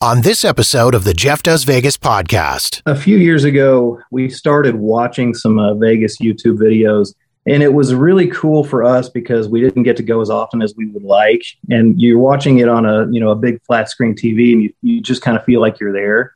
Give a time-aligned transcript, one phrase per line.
[0.00, 2.82] on this episode of the Jeff Does Vegas podcast.
[2.86, 7.14] A few years ago, we started watching some uh, Vegas YouTube videos,
[7.46, 10.62] and it was really cool for us because we didn't get to go as often
[10.62, 11.42] as we would like.
[11.68, 14.74] And you're watching it on a you know a big flat screen TV, and you,
[14.82, 16.34] you just kind of feel like you're there.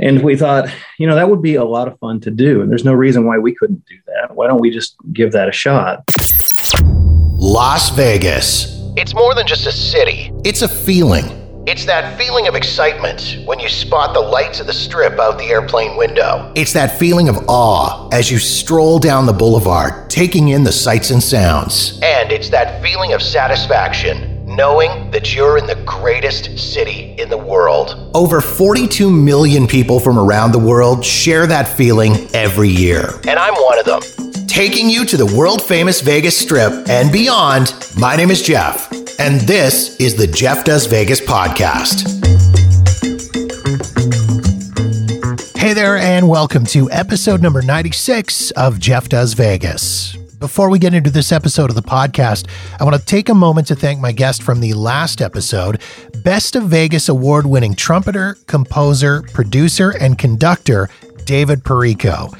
[0.00, 2.70] And we thought, you know, that would be a lot of fun to do, and
[2.70, 4.34] there's no reason why we couldn't do that.
[4.34, 6.02] Why don't we just give that a shot?
[6.82, 8.74] Las Vegas.
[8.96, 10.32] It's more than just a city.
[10.44, 11.45] It's a feeling.
[11.66, 15.46] It's that feeling of excitement when you spot the lights of the strip out the
[15.46, 16.52] airplane window.
[16.54, 21.10] It's that feeling of awe as you stroll down the boulevard, taking in the sights
[21.10, 21.98] and sounds.
[22.04, 27.36] And it's that feeling of satisfaction knowing that you're in the greatest city in the
[27.36, 28.12] world.
[28.14, 33.10] Over 42 million people from around the world share that feeling every year.
[33.26, 34.00] And I'm one of them.
[34.46, 39.40] Taking you to the world famous Vegas Strip and beyond, my name is Jeff, and
[39.42, 42.06] this is the Jeff Does Vegas podcast.
[45.56, 50.16] Hey there, and welcome to episode number 96 of Jeff Does Vegas.
[50.38, 52.46] Before we get into this episode of the podcast,
[52.78, 55.80] I want to take a moment to thank my guest from the last episode,
[56.22, 60.90] Best of Vegas award winning trumpeter, composer, producer, and conductor,
[61.24, 62.30] David Perrico.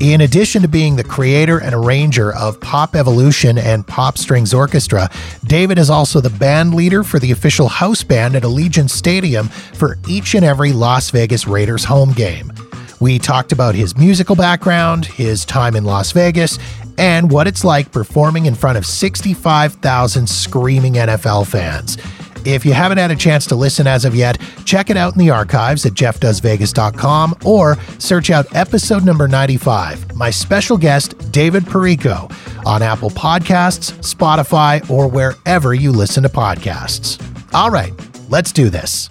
[0.00, 5.08] In addition to being the creator and arranger of Pop Evolution and Pop Strings Orchestra,
[5.44, 9.96] David is also the band leader for the official house band at Allegiant Stadium for
[10.08, 12.52] each and every Las Vegas Raiders home game.
[13.00, 16.58] We talked about his musical background, his time in Las Vegas,
[16.98, 21.98] and what it's like performing in front of 65,000 screaming NFL fans.
[22.44, 25.18] If you haven't had a chance to listen as of yet, check it out in
[25.18, 32.30] the archives at jeffdoesvegas.com or search out episode number 95, my special guest, David Perrico,
[32.66, 37.20] on Apple Podcasts, Spotify, or wherever you listen to podcasts.
[37.54, 37.92] All right,
[38.28, 39.10] let's do this.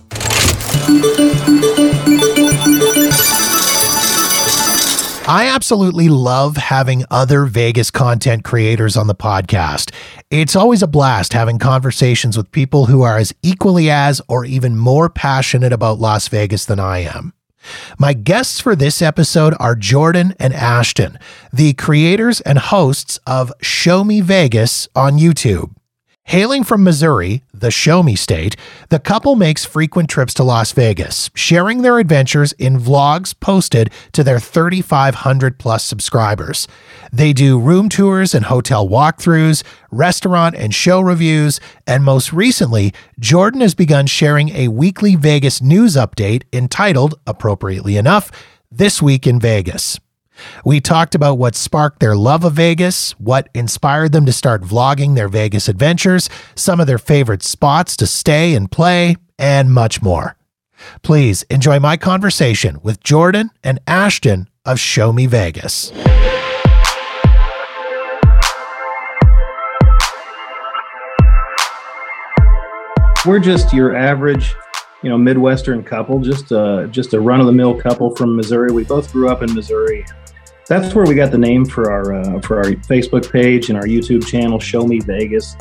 [5.26, 9.94] I absolutely love having other Vegas content creators on the podcast.
[10.30, 14.76] It's always a blast having conversations with people who are as equally as or even
[14.76, 17.32] more passionate about Las Vegas than I am.
[17.98, 21.16] My guests for this episode are Jordan and Ashden,
[21.54, 25.74] the creators and hosts of Show Me Vegas on YouTube.
[26.26, 28.56] Hailing from Missouri, the show me state,
[28.90, 34.24] the couple makes frequent trips to Las Vegas, sharing their adventures in vlogs posted to
[34.24, 36.68] their 3,500 plus subscribers.
[37.12, 43.60] They do room tours and hotel walkthroughs, restaurant and show reviews, and most recently, Jordan
[43.60, 48.32] has begun sharing a weekly Vegas news update entitled, appropriately enough,
[48.72, 50.00] This Week in Vegas.
[50.66, 55.16] We talked about what sparked their love of Vegas, what inspired them to start vlogging
[55.16, 60.36] their Vegas adventures, some of their favorite spots to stay and play, and much more.
[61.02, 65.92] Please enjoy my conversation with Jordan and Ashden of Show Me Vegas.
[73.26, 74.54] We're just your average,
[75.02, 78.74] you know, Midwestern couple, just uh, just a run of the mill couple from Missouri.
[78.74, 80.06] We both grew up in Missouri.
[80.68, 83.86] That's where we got the name for our uh, for our Facebook page and our
[83.86, 85.58] YouTube channel, Show Me Vegas.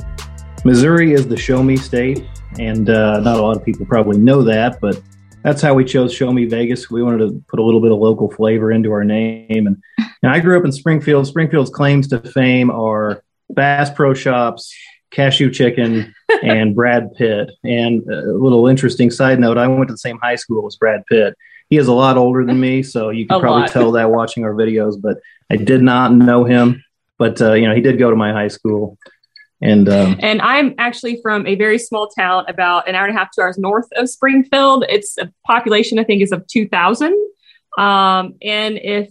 [0.64, 2.24] Missouri is the Show Me state,
[2.60, 5.02] and uh, not a lot of people probably know that, but
[5.42, 6.88] that's how we chose Show Me Vegas.
[6.88, 10.32] We wanted to put a little bit of local flavor into our name, and, and
[10.32, 11.26] I grew up in Springfield.
[11.26, 14.72] Springfield's claims to fame are Bass Pro Shops,
[15.10, 16.14] Cashew Chicken,
[16.44, 17.50] and Brad Pitt.
[17.64, 21.02] And a little interesting side note: I went to the same high school as Brad
[21.10, 21.34] Pitt
[21.72, 23.70] he is a lot older than me, so you can probably lot.
[23.70, 25.00] tell that watching our videos.
[25.00, 25.16] But
[25.50, 26.84] I did not know him,
[27.16, 28.98] but uh, you know he did go to my high school,
[29.62, 33.18] and um, And I'm actually from a very small town about an hour and a
[33.18, 34.84] half, two hours north of Springfield.
[34.90, 37.14] It's a population, I think, is of 2,000.
[37.78, 39.08] Um, and if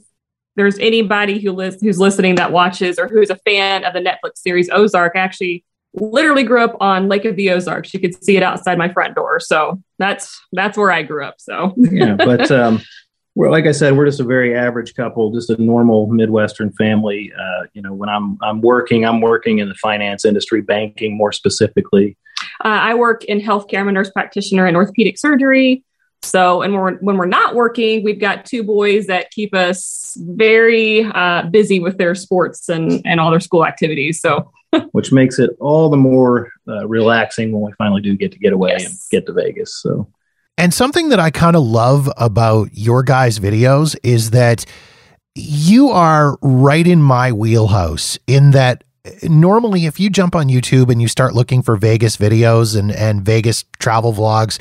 [0.55, 4.35] there's anybody who lis- who's listening that watches or who's a fan of the Netflix
[4.35, 7.93] series Ozark, I actually literally grew up on Lake of the Ozarks.
[7.93, 9.39] You could see it outside my front door.
[9.39, 11.35] So that's that's where I grew up.
[11.39, 12.81] So yeah, but um,
[13.35, 17.31] we're like I said, we're just a very average couple, just a normal Midwestern family.
[17.37, 21.31] Uh, you know, when I'm I'm working, I'm working in the finance industry, banking more
[21.31, 22.17] specifically.
[22.63, 23.79] Uh, I work in healthcare.
[23.79, 25.83] I'm a nurse practitioner in orthopedic surgery.
[26.23, 30.15] So, and when we're, when we're not working, we've got two boys that keep us
[30.19, 34.21] very uh, busy with their sports and, and all their school activities.
[34.21, 34.51] So,
[34.91, 38.53] which makes it all the more uh, relaxing when we finally do get to get
[38.53, 38.85] away Yes.
[38.85, 39.81] and get to Vegas.
[39.81, 40.07] So
[40.57, 44.65] And something that I kind of love about your guys' videos is that
[45.33, 48.83] you are right in my wheelhouse in that
[49.23, 53.23] normally if you jump on YouTube and you start looking for Vegas videos and, and
[53.23, 54.59] Vegas travel vlogs,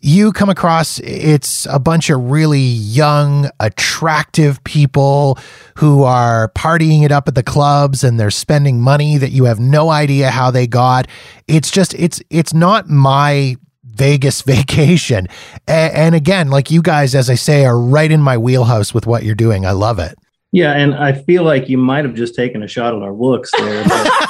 [0.00, 5.38] you come across it's a bunch of really young, attractive people
[5.76, 9.60] who are partying it up at the clubs and they're spending money that you have
[9.60, 11.06] no idea how they got.
[11.46, 15.28] It's just it's it's not my Vegas vacation.
[15.68, 19.06] And, and again, like you guys, as I say, are right in my wheelhouse with
[19.06, 19.66] what you're doing.
[19.66, 20.16] I love it.
[20.52, 23.52] Yeah, and I feel like you might have just taken a shot at our looks
[23.56, 23.84] there.
[23.84, 24.10] But,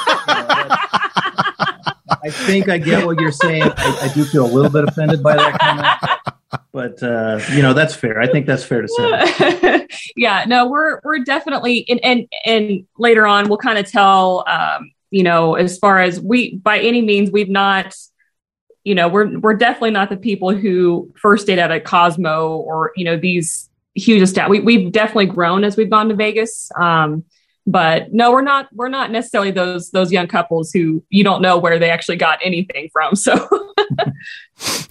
[2.31, 3.63] think I get what you're saying.
[3.63, 7.73] I, I, do feel a little bit offended by that comment, but uh, you know
[7.73, 8.19] that's fair.
[8.19, 9.87] I think that's fair to say.
[10.15, 14.43] yeah, no, we're we're definitely and and and later on we'll kind of tell.
[14.47, 17.93] Um, you know, as far as we by any means we've not
[18.83, 22.93] you know we're we're definitely not the people who first stayed at a Cosmo or
[22.95, 24.49] you know these huge estat.
[24.49, 26.71] We we've definitely grown as we've gone to Vegas.
[26.75, 27.25] Um,
[27.67, 31.57] but no, we're not we're not necessarily those those young couples who you don't know
[31.57, 33.15] where they actually got anything from.
[33.15, 33.47] So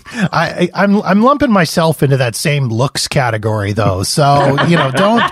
[0.06, 4.02] I, I'm I'm lumping myself into that same looks category though.
[4.02, 5.22] So you know don't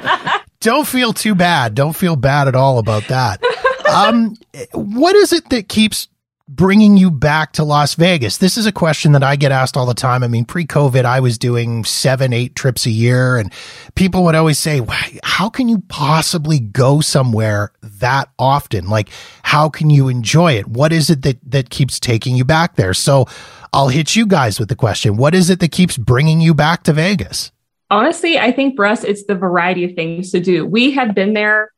[0.60, 1.74] don't feel too bad.
[1.74, 3.40] Don't feel bad at all about that.
[3.88, 4.34] Um,
[4.72, 6.08] what is it that keeps
[6.48, 8.38] bringing you back to Las Vegas?
[8.38, 10.22] This is a question that I get asked all the time.
[10.22, 13.52] I mean, pre COVID, I was doing seven, eight trips a year, and
[13.94, 14.80] people would always say,
[15.22, 18.88] How can you possibly go somewhere that often?
[18.88, 19.10] Like,
[19.42, 20.66] how can you enjoy it?
[20.66, 22.94] What is it that, that keeps taking you back there?
[22.94, 23.26] So
[23.72, 26.82] I'll hit you guys with the question What is it that keeps bringing you back
[26.84, 27.52] to Vegas?
[27.90, 30.66] Honestly, I think for us, it's the variety of things to do.
[30.66, 31.70] We have been there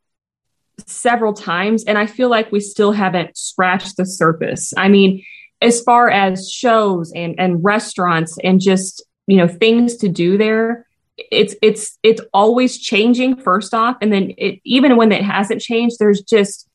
[0.87, 4.73] several times and I feel like we still haven't scratched the surface.
[4.77, 5.25] I mean,
[5.61, 10.87] as far as shows and and restaurants and just, you know, things to do there,
[11.17, 15.97] it's it's it's always changing first off and then it even when it hasn't changed
[15.99, 16.67] there's just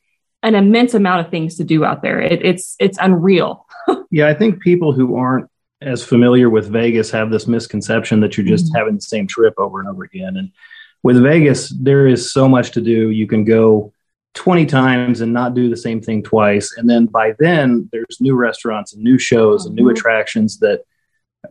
[0.43, 2.21] an immense amount of things to do out there.
[2.21, 3.65] It, it's it's unreal.
[4.11, 5.49] yeah, I think people who aren't
[5.81, 8.77] as familiar with Vegas have this misconception that you're just mm-hmm.
[8.77, 10.37] having the same trip over and over again.
[10.37, 10.51] And
[11.03, 13.09] with Vegas, there is so much to do.
[13.09, 13.91] You can go
[14.35, 16.75] 20 times and not do the same thing twice.
[16.77, 19.67] And then by then, there's new restaurants and new shows mm-hmm.
[19.69, 19.91] and new mm-hmm.
[19.91, 20.81] attractions that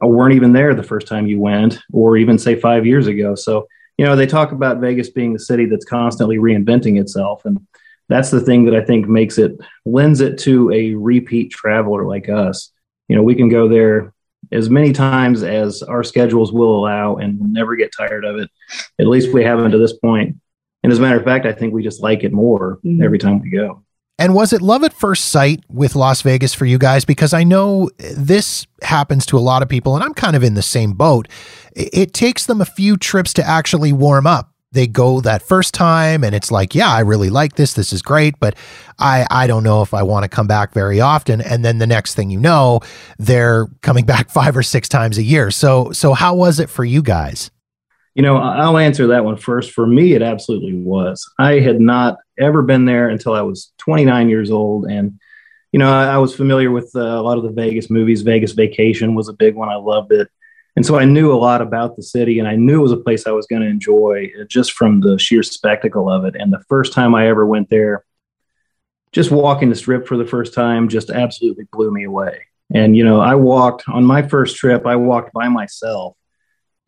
[0.00, 3.34] weren't even there the first time you went, or even say five years ago.
[3.34, 3.66] So,
[3.98, 7.44] you know, they talk about Vegas being the city that's constantly reinventing itself.
[7.44, 7.66] And
[8.08, 12.28] that's the thing that I think makes it, lends it to a repeat traveler like
[12.28, 12.70] us.
[13.08, 14.12] You know, we can go there
[14.52, 18.50] as many times as our schedules will allow and we'll never get tired of it.
[19.00, 20.36] At least we haven't to this point.
[20.84, 23.02] And as a matter of fact, I think we just like it more mm-hmm.
[23.02, 23.82] every time we go.
[24.19, 27.06] And was it love at first sight with Las Vegas for you guys?
[27.06, 30.52] Because I know this happens to a lot of people, and I'm kind of in
[30.52, 31.26] the same boat.
[31.75, 34.52] It takes them a few trips to actually warm up.
[34.72, 37.72] They go that first time, and it's like, yeah, I really like this.
[37.72, 38.54] This is great, but
[38.98, 41.40] I, I don't know if I want to come back very often.
[41.40, 42.81] And then the next thing you know,
[43.19, 45.50] they're coming back five or six times a year.
[45.50, 47.50] So, so how was it for you guys?
[48.14, 49.72] You know, I'll answer that one first.
[49.72, 51.28] For me, it absolutely was.
[51.38, 54.87] I had not ever been there until I was 29 years old.
[54.87, 55.19] And,
[55.72, 58.22] you know, I, I was familiar with uh, a lot of the Vegas movies.
[58.22, 59.69] Vegas Vacation was a big one.
[59.69, 60.28] I loved it.
[60.76, 62.96] And so I knew a lot about the city and I knew it was a
[62.96, 66.34] place I was going to enjoy uh, just from the sheer spectacle of it.
[66.37, 68.05] And the first time I ever went there,
[69.12, 72.43] just walking the strip for the first time just absolutely blew me away.
[72.72, 76.17] And, you know, I walked on my first trip, I walked by myself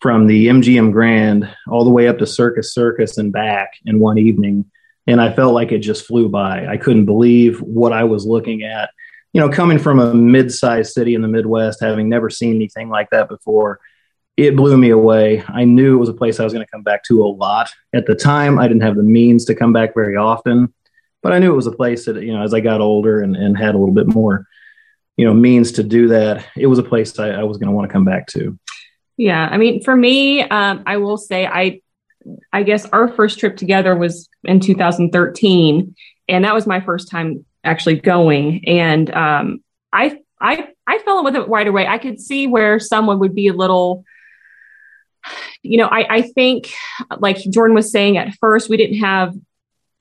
[0.00, 4.18] from the MGM Grand all the way up to Circus Circus and back in one
[4.18, 4.70] evening.
[5.06, 6.66] And I felt like it just flew by.
[6.66, 8.90] I couldn't believe what I was looking at.
[9.32, 12.88] You know, coming from a mid sized city in the Midwest, having never seen anything
[12.88, 13.80] like that before,
[14.36, 15.42] it blew me away.
[15.48, 17.70] I knew it was a place I was going to come back to a lot.
[17.94, 20.72] At the time, I didn't have the means to come back very often,
[21.22, 23.34] but I knew it was a place that, you know, as I got older and,
[23.34, 24.46] and had a little bit more,
[25.16, 27.74] you know, means to do that, it was a place I, I was going to
[27.74, 28.58] want to come back to.
[29.16, 31.80] Yeah, I mean, for me, um, I will say I,
[32.52, 35.94] I guess our first trip together was in 2013,
[36.28, 38.64] and that was my first time actually going.
[38.66, 39.60] And um,
[39.92, 41.86] I, I, I fell in with it right away.
[41.86, 44.04] I could see where someone would be a little,
[45.62, 46.72] you know, I, I think,
[47.18, 49.34] like Jordan was saying, at first we didn't have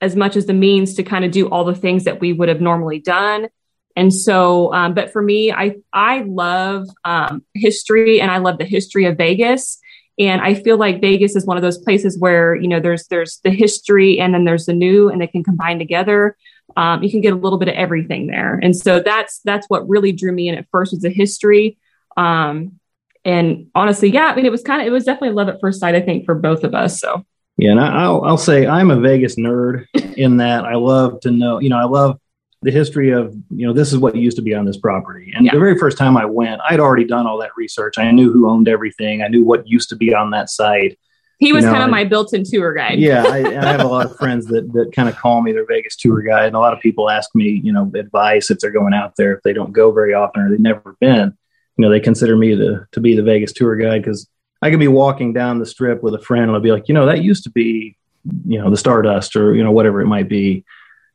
[0.00, 2.48] as much as the means to kind of do all the things that we would
[2.48, 3.48] have normally done.
[3.96, 8.64] And so, um, but for me, I I love um, history and I love the
[8.64, 9.78] history of Vegas.
[10.18, 13.40] And I feel like Vegas is one of those places where you know there's there's
[13.42, 16.36] the history and then there's the new and they can combine together.
[16.76, 19.88] Um, you can get a little bit of everything there, and so that's that's what
[19.88, 21.78] really drew me in at first was the history.
[22.16, 22.78] Um,
[23.24, 25.80] and honestly, yeah, I mean, it was kind of it was definitely love at first
[25.80, 25.94] sight.
[25.94, 27.00] I think for both of us.
[27.00, 27.24] So
[27.56, 29.86] yeah, and I'll I'll say I'm a Vegas nerd
[30.16, 31.58] in that I love to know.
[31.58, 32.20] You know, I love
[32.66, 35.32] the history of you know this is what used to be on this property.
[35.36, 35.52] And Yeah.
[35.52, 37.94] the very first time I went, I'd already done all that research.
[37.96, 39.22] I knew who owned everything.
[39.22, 40.98] I knew what used to be on that site.
[41.38, 42.98] He was You know, kind of my built-in tour guide.
[42.98, 45.64] Yeah, I, I have a lot of friends that that kind of call me their
[45.64, 48.72] Vegas tour guide, and a lot of people ask me, you know, advice if they're
[48.72, 51.32] going out there if they don't go very often or they've never been.
[51.76, 54.28] You know, they consider me to to be the Vegas tour guide because
[54.60, 56.94] I could be walking down the strip with a friend and I'll be like, you
[56.94, 57.96] know, that used to be,
[58.44, 60.64] you know, the Stardust or you know whatever it might be,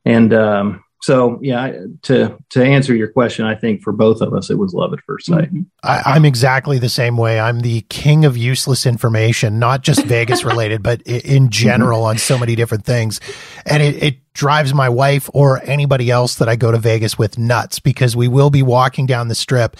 [0.05, 4.51] and um, so yeah, to to answer your question, I think for both of us
[4.51, 5.51] it was love at first sight.
[5.51, 5.65] Mhm.
[5.83, 7.39] I, I'm exactly the same way.
[7.39, 12.37] I'm the king of useless information, not just Vegas related, but in general on so
[12.37, 13.19] many different things.
[13.65, 17.37] And it, it drives my wife or anybody else that I go to Vegas with
[17.37, 19.77] nuts because we will be walking down the strip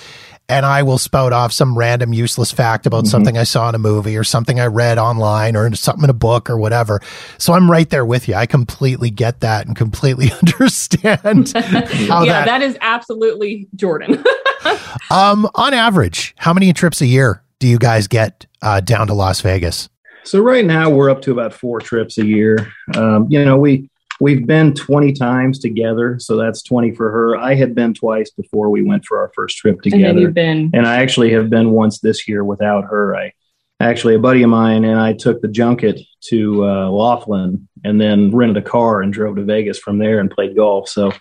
[0.51, 3.07] and I will spout off some random useless fact about Mhm.
[3.07, 6.13] something I saw in a movie or something I read online or something in a
[6.13, 6.99] book or whatever.
[7.37, 8.35] So I'm right there with you.
[8.35, 14.23] I completely get that and completely understand how yeah, that, that is absolutely Jordan.
[15.09, 19.13] um, on average, how many trips a year do you guys get uh, down to
[19.13, 19.87] Las Vegas?
[20.23, 22.71] So right now we're up to about four trips a year.
[22.95, 23.89] Um, you know, we
[24.21, 27.37] we've been 20 times together, so that's 20 for her.
[27.37, 30.69] I had been twice before we went for our first trip and together, you've been
[30.73, 33.15] and I actually have been once this year without her.
[33.15, 33.33] I
[33.79, 38.29] actually a buddy of mine and I took the junket to uh, Laughlin and then
[38.29, 40.87] rented a car and drove to Vegas from there and played golf.
[40.87, 41.11] So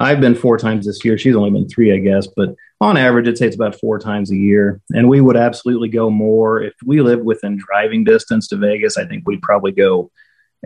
[0.00, 1.18] I've been four times this year.
[1.18, 4.30] She's only been three, I guess, but on average, I'd say it's about four times
[4.30, 4.80] a year.
[4.94, 8.96] And we would absolutely go more if we lived within driving distance to Vegas.
[8.96, 10.10] I think we'd probably go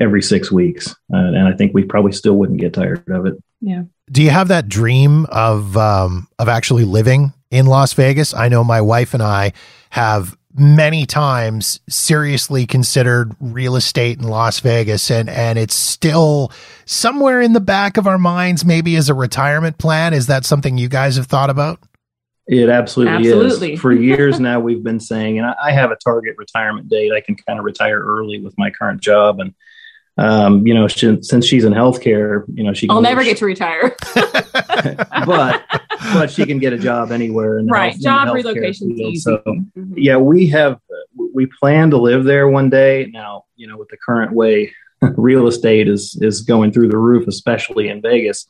[0.01, 3.35] every six weeks, uh, and I think we probably still wouldn't get tired of it.
[3.61, 3.83] Yeah.
[4.11, 8.35] Do you have that dream of um, of actually living in Las Vegas?
[8.35, 9.53] I know my wife and I
[9.91, 16.51] have many times seriously considered real estate in Las Vegas and and it's still
[16.87, 20.77] somewhere in the back of our minds maybe as a retirement plan is that something
[20.77, 21.79] you guys have thought about
[22.49, 23.73] It absolutely, Absolutely.
[23.75, 23.81] is.
[23.81, 27.13] For years now, we've been saying, and I, I have a target retirement date.
[27.13, 29.55] I can kind of retire early with my current job, and
[30.21, 33.39] um, you know, she, since she's in healthcare, you know, she can I'll never get
[33.39, 33.97] to retire.
[35.27, 35.65] but
[36.13, 37.59] but she can get a job anywhere.
[37.59, 37.93] In the right.
[37.93, 39.13] health- Job relocation field.
[39.15, 39.21] easy.
[39.21, 39.93] So Mhm.
[39.97, 40.79] yeah, we have
[41.35, 43.09] we plan to live there one day.
[43.13, 44.73] Now, you know, with the current way
[45.17, 48.47] real estate is is going through the roof, especially in Vegas,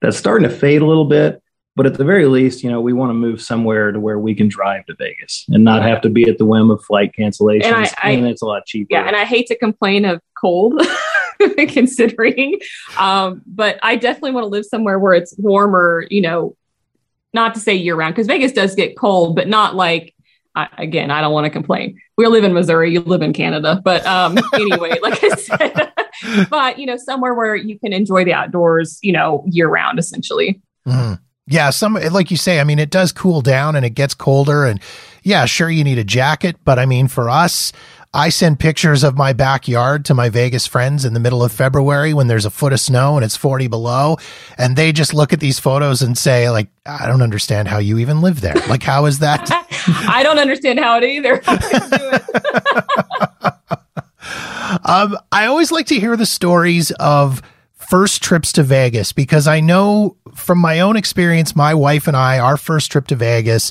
[0.00, 1.42] that's starting to fade a little bit.
[1.74, 4.34] But at the very least, you know, we want to move somewhere to where we
[4.34, 7.64] can drive to Vegas and not have to be at the whim of flight cancellations.
[7.64, 8.88] And I- And, it's a lot cheaper.
[8.90, 10.74] Yeah, and I hate to complain of cold,
[11.68, 12.58] considering,
[12.98, 16.04] um, but I definitely want to live somewhere where it's warmer.
[16.10, 16.56] You know,
[17.32, 20.14] not to say year round because Vegas does get cold, but not like.
[20.54, 21.98] I, again, I don't want to complain.
[22.18, 22.92] We live in Missouri.
[22.92, 25.92] You live in Canada, but um, anyway, like I said,
[26.50, 28.98] but you know, somewhere where you can enjoy the outdoors.
[29.02, 30.60] You know, year round, essentially.
[30.86, 31.20] Mhm.
[31.46, 34.64] Yeah, some like you say, I mean, it does cool down and it gets colder,
[34.64, 34.78] and
[35.22, 37.72] yeah, sure, you need a jacket, but I mean, for us,
[38.14, 42.12] I send pictures of my backyard to my Vegas friends in the middle of February
[42.12, 44.18] when there's a foot of snow and it's 40 below,
[44.58, 47.98] and they just look at these photos and say, like, I don't understand how you
[47.98, 48.54] even live there.
[48.68, 49.48] Like, how is that?
[50.08, 51.40] I don't understand how it either.
[51.46, 52.22] I couldn't do it.
[54.84, 57.42] Um, I always like to hear the stories of
[57.74, 62.38] first trips to Vegas because I know from my own experience, my wife and I,
[62.38, 63.70] our first trip to Vegas,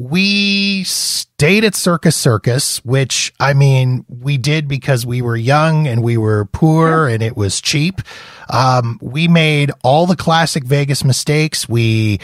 [0.00, 6.02] we stayed at Circus Circus, which I mean, we did because we were young and
[6.02, 8.00] we were poor and it was cheap.
[8.48, 11.68] Um, we made all the classic Vegas mistakes.
[11.68, 12.18] We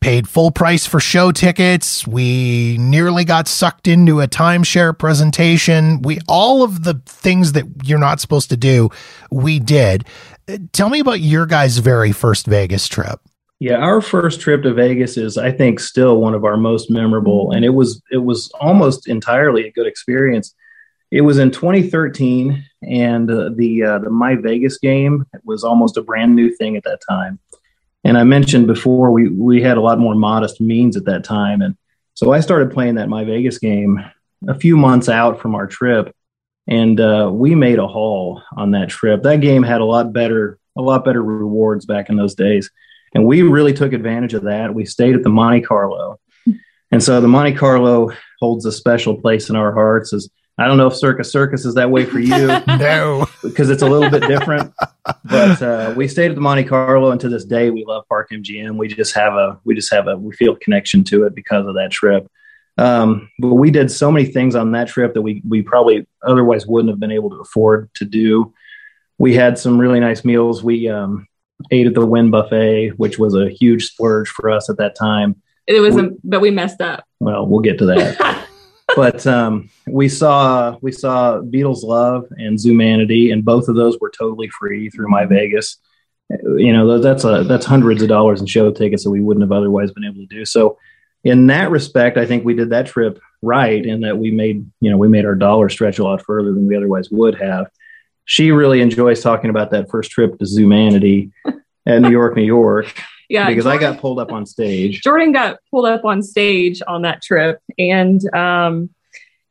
[0.00, 2.06] paid full price for show tickets.
[2.06, 6.02] We nearly got sucked into a timeshare presentation.
[6.02, 8.90] We all of the things that you're not supposed to do,
[9.30, 10.04] we did.
[10.46, 13.18] Uh, Tell me about your guys' very first Vegas trip.
[13.60, 17.52] Yeah, our first trip to Vegas is, I think, still one of our most memorable,
[17.52, 20.54] and it was it was almost entirely a good experience.
[21.10, 26.02] It was in 2013, and uh, the uh, the My Vegas game was almost a
[26.02, 27.38] brand new thing at that time.
[28.02, 31.62] And I mentioned before we we had a lot more modest means at that time,
[31.62, 31.76] and
[32.14, 34.04] so I started playing that My Vegas game
[34.48, 36.14] a few months out from our trip,
[36.66, 39.22] and uh, we made a haul on that trip.
[39.22, 42.70] That game had a lot better a lot better rewards back in those days.
[43.14, 44.74] And we really took advantage of that.
[44.74, 46.18] We stayed at the Monte Carlo.
[46.90, 50.12] And so the Monte Carlo holds a special place in our hearts.
[50.12, 50.28] As
[50.58, 53.26] I don't know if Circus Circus is that way for you No.
[53.42, 54.72] because it's a little bit different.
[55.24, 58.30] But uh, we stayed at the Monte Carlo, and to this day, we love Park
[58.30, 58.76] MGM.
[58.76, 61.66] We just have a we just have a we feel a connection to it because
[61.66, 62.28] of that trip.
[62.78, 66.66] Um, but we did so many things on that trip that we we probably otherwise
[66.66, 68.54] wouldn't have been able to afford to do.
[69.18, 70.62] We had some really nice meals.
[70.62, 71.26] We um,
[71.70, 75.40] ate at the Wynn Buffet, which was a huge splurge for us at that time.
[75.66, 77.04] It was, we, a, but we messed up.
[77.20, 78.46] Well, we'll get to that.
[78.96, 84.10] but um, we saw we saw Beatles Love and Zumanity, and both of those were
[84.10, 85.78] totally free through My Vegas.
[86.30, 89.52] You know, that's a that's hundreds of dollars in show tickets that we wouldn't have
[89.52, 90.44] otherwise been able to do.
[90.44, 90.78] So,
[91.22, 94.90] in that respect, I think we did that trip right in that we made you
[94.90, 97.68] know we made our dollar stretch a lot further than we otherwise would have.
[98.24, 101.30] She really enjoys talking about that first trip to Zumanity
[101.86, 102.94] at New York, New York.
[103.28, 105.02] Yeah, because Jordan, I got pulled up on stage.
[105.02, 108.90] Jordan got pulled up on stage on that trip, and um,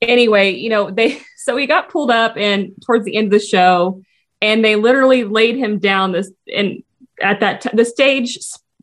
[0.01, 3.45] anyway, you know they so he got pulled up and towards the end of the
[3.45, 4.01] show,
[4.41, 6.83] and they literally laid him down this and
[7.21, 8.37] at that t- the stage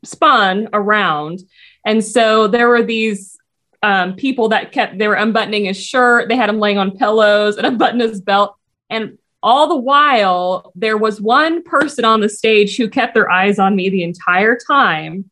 [0.04, 1.40] spun around,
[1.84, 3.38] and so there were these
[3.82, 7.56] um, people that kept they were unbuttoning his shirt, they had him laying on pillows
[7.56, 8.56] and unbuttoning his belt,
[8.88, 13.58] and all the while, there was one person on the stage who kept their eyes
[13.58, 15.30] on me the entire time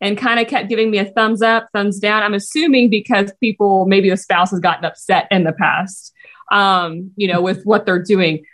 [0.00, 2.22] and kind of kept giving me a thumbs up, thumbs down.
[2.22, 6.12] I'm assuming because people, maybe the spouse has gotten upset in the past,
[6.52, 8.44] um, you know, with what they're doing.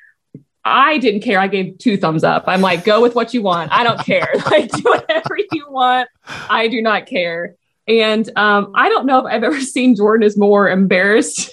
[0.65, 1.41] I didn't care.
[1.41, 2.45] I gave two thumbs up.
[2.47, 3.73] I'm like, go with what you want.
[3.73, 4.33] I don't care.
[4.51, 6.09] like, do whatever you want.
[6.49, 7.57] I do not care.
[7.89, 11.51] And um, I don't know if I've ever seen Jordan as more embarrassed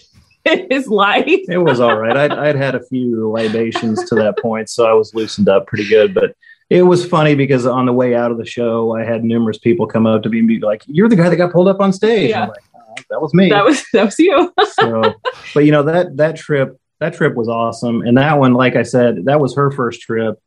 [0.69, 1.25] his life.
[1.27, 2.15] it was all right.
[2.15, 5.87] I'd, I'd had a few libations to that point, so I was loosened up pretty
[5.87, 6.13] good.
[6.13, 6.35] But
[6.69, 9.87] it was funny because on the way out of the show, I had numerous people
[9.87, 11.91] come up to me and be like, "You're the guy that got pulled up on
[11.93, 12.47] stage." Yeah.
[12.47, 13.49] Like, oh, that was me.
[13.49, 14.53] That was that was you.
[14.79, 15.15] so,
[15.53, 18.83] but you know that that trip that trip was awesome, and that one, like I
[18.83, 20.39] said, that was her first trip.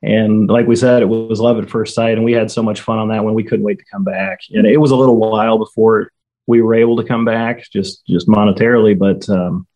[0.00, 2.80] And like we said, it was love at first sight, and we had so much
[2.80, 3.34] fun on that one.
[3.34, 4.40] We couldn't wait to come back.
[4.50, 6.12] And it was a little while before
[6.48, 9.68] we were able to come back just just monetarily, but um,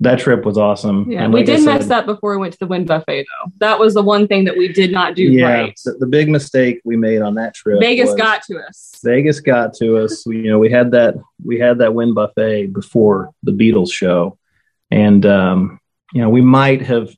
[0.00, 1.10] that trip was awesome.
[1.10, 3.52] Yeah, like we did said, mess up before we went to the Wynn Buffet, though.
[3.58, 5.80] That was the one thing that we did not do yeah, right.
[5.84, 7.80] The, the big mistake we made on that trip.
[7.80, 9.00] Vegas got to us.
[9.02, 10.24] Vegas got to us.
[10.24, 14.38] we, you know, we had that we had that Wynn Buffet before the Beatles show,
[14.92, 15.80] and um,
[16.12, 17.10] you know, we might have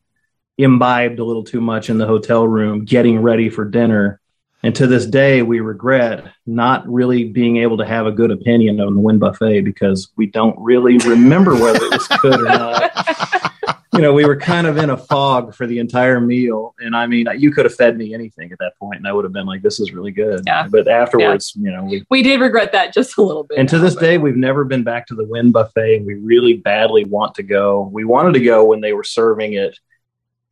[0.56, 4.20] imbibed a little too much in the hotel room, getting ready for dinner
[4.66, 8.80] and to this day, we regret not really being able to have a good opinion
[8.80, 13.52] on the Wynn Buffet because we don't really remember whether it was good or not.
[13.92, 16.74] you know, we were kind of in a fog for the entire meal.
[16.80, 19.24] And I mean, you could have fed me anything at that point, and I would
[19.24, 20.40] have been like, this is really good.
[20.44, 20.66] Yeah.
[20.68, 21.70] But afterwards, yeah.
[21.70, 23.58] you know, we, we did regret that just a little bit.
[23.58, 26.00] And to this day, we've never been back to the Wynn Buffet.
[26.00, 27.88] We really badly want to go.
[27.92, 29.78] We wanted to go when they were serving it,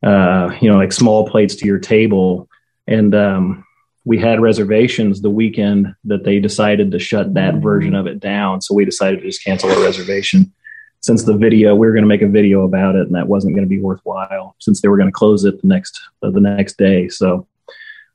[0.03, 2.47] uh, you know, like small plates to your table.
[2.87, 3.65] And, um,
[4.05, 8.61] we had reservations the weekend that they decided to shut that version of it down.
[8.61, 10.53] So we decided to just cancel our reservation.
[11.01, 13.55] Since the video, we were going to make a video about it, and that wasn't
[13.55, 16.39] going to be worthwhile since they were going to close it the next uh, the
[16.39, 17.09] next day.
[17.09, 17.47] So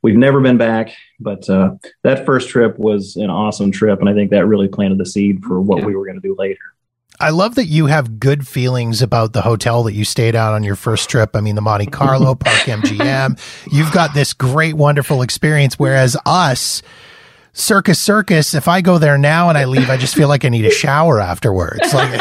[0.02, 4.14] we've never been back, but uh, that first trip was an awesome trip, and I
[4.14, 5.86] think that really planted the seed for what yeah.
[5.86, 6.58] we were going to do later.
[7.20, 10.62] I love that you have good feelings about the hotel that you stayed at on
[10.64, 11.36] your first trip.
[11.36, 13.38] I mean, the Monte Carlo Park MGM.
[13.70, 15.78] You've got this great, wonderful experience.
[15.78, 16.82] Whereas us,
[17.52, 20.48] Circus Circus, if I go there now and I leave, I just feel like I
[20.48, 21.92] need a shower afterwards.
[21.92, 22.18] Like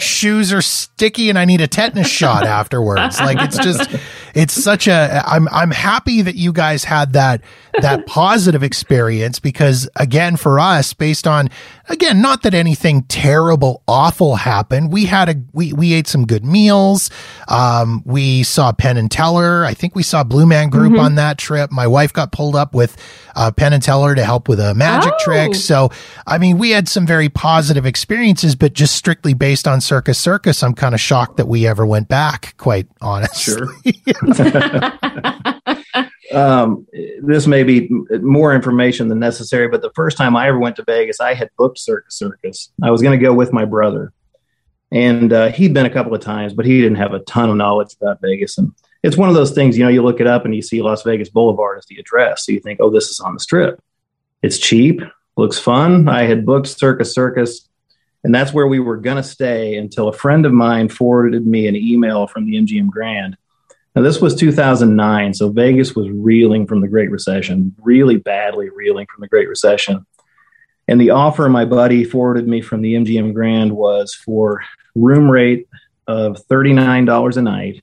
[0.00, 3.20] shoes are sticky and I need a tetanus shot afterwards.
[3.20, 3.90] Like it's just,
[4.34, 7.42] it's such a, I'm, I'm happy that you guys had that,
[7.80, 11.48] that positive experience because again, for us, based on
[11.90, 14.92] again, not that anything terrible, awful happened.
[14.92, 17.10] We had a we we ate some good meals.
[17.48, 19.64] Um, we saw Penn and Teller.
[19.64, 21.00] I think we saw Blue Man Group mm-hmm.
[21.00, 21.70] on that trip.
[21.70, 22.96] My wife got pulled up with
[23.34, 25.24] uh, Penn and Teller to help with a magic oh.
[25.24, 25.54] trick.
[25.54, 25.90] So,
[26.26, 30.62] I mean, we had some very positive experiences, but just strictly based on Circus Circus,
[30.62, 32.56] I'm kind of shocked that we ever went back.
[32.58, 33.56] Quite honestly.
[33.56, 33.74] Sure.
[36.32, 36.86] um,
[37.24, 40.84] this may be more information than necessary, but the first time I ever went to
[40.84, 42.70] Vegas, I had booked Circus Circus.
[42.80, 44.12] I was going to go with my brother,
[44.92, 47.56] and uh, he'd been a couple of times, but he didn't have a ton of
[47.56, 48.58] knowledge about Vegas.
[48.58, 48.70] And
[49.02, 51.02] it's one of those things, you know, you look it up and you see Las
[51.02, 53.82] Vegas Boulevard as the address, so you think, oh, this is on the Strip.
[54.40, 55.00] It's cheap,
[55.36, 56.08] looks fun.
[56.08, 57.68] I had booked Circus Circus.
[58.22, 61.66] And that's where we were going to stay until a friend of mine forwarded me
[61.66, 63.36] an email from the MGM Grand
[63.94, 69.06] now, this was 2009, so Vegas was reeling from the Great Recession, really badly reeling
[69.12, 70.06] from the Great Recession.
[70.86, 74.62] And the offer my buddy forwarded me from the MGM Grand was for
[74.94, 75.68] room rate
[76.06, 77.82] of $39 a night.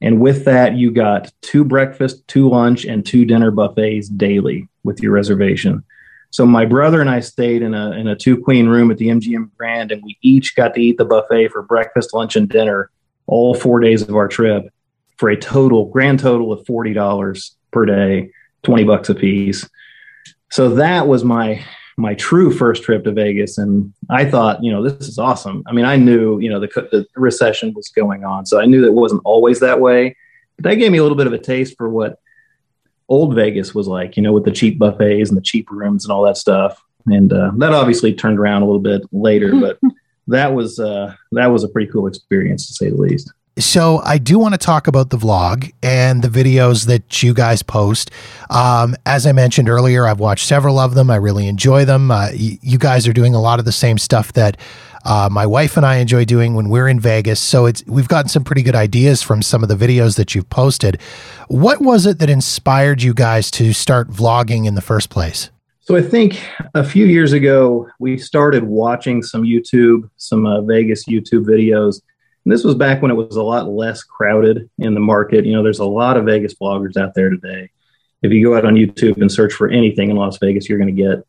[0.00, 5.02] And with that, you got two breakfast, two lunch, and two dinner buffets daily with
[5.02, 5.82] your reservation.
[6.30, 9.08] So my brother and I stayed in a in a two queen room at the
[9.08, 12.90] MGM Grand, and we each got to eat the buffet for breakfast, lunch, and dinner
[13.26, 14.64] all four days of our trip
[15.16, 18.30] for a total grand total of forty dollars per day.
[18.62, 19.68] 20 bucks a piece.
[20.50, 21.64] So that was my
[21.96, 25.64] my true first trip to Vegas, and I thought, you know, this is awesome.
[25.66, 28.80] I mean, I knew, you know, the, the recession was going on, so I knew
[28.82, 30.16] that it wasn't always that way.
[30.56, 32.20] But that gave me a little bit of a taste for what
[33.08, 36.12] old Vegas was like, you know, with the cheap buffets and the cheap rooms and
[36.12, 36.82] all that stuff.
[37.06, 39.78] And uh, that obviously turned around a little bit later, but
[40.26, 43.32] that was uh, that was a pretty cool experience to say the least.
[43.58, 47.60] So I do want to talk about the vlog and the videos that you guys
[47.60, 48.12] post.
[48.50, 51.10] Um, as I mentioned earlier, I've watched several of them.
[51.10, 52.12] I really enjoy them.
[52.12, 54.58] Uh, y- you guys are doing a lot of the same stuff that
[55.04, 57.40] uh, my wife and I enjoy doing when we're in Vegas.
[57.40, 60.50] So it's we've gotten some pretty good ideas from some of the videos that you've
[60.50, 61.00] posted.
[61.48, 65.50] What was it that inspired you guys to start vlogging in the first place?
[65.80, 66.40] So I think
[66.74, 72.02] a few years ago we started watching some YouTube, some uh, Vegas YouTube videos
[72.48, 75.44] and this was back when it was a lot less crowded in the market.
[75.44, 77.68] You know, there's a lot of Vegas bloggers out there today.
[78.22, 80.96] If you go out on YouTube and search for anything in Las Vegas, you're going
[80.96, 81.26] to get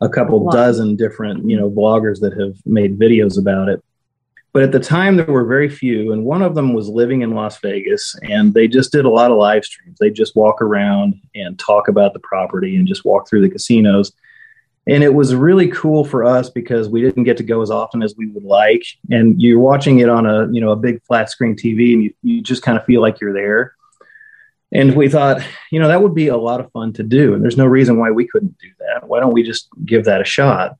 [0.00, 0.52] a couple wow.
[0.52, 3.82] dozen different, you know, bloggers that have made videos about it.
[4.52, 7.34] But at the time, there were very few, and one of them was living in
[7.34, 9.98] Las Vegas, and they just did a lot of live streams.
[10.00, 14.12] They just walk around and talk about the property and just walk through the casinos
[14.86, 18.02] and it was really cool for us because we didn't get to go as often
[18.02, 21.30] as we would like and you're watching it on a you know a big flat
[21.30, 23.74] screen tv and you, you just kind of feel like you're there
[24.72, 27.42] and we thought you know that would be a lot of fun to do and
[27.42, 29.08] there's no reason why we couldn't do that.
[29.08, 30.76] Why don't we just give that a shot?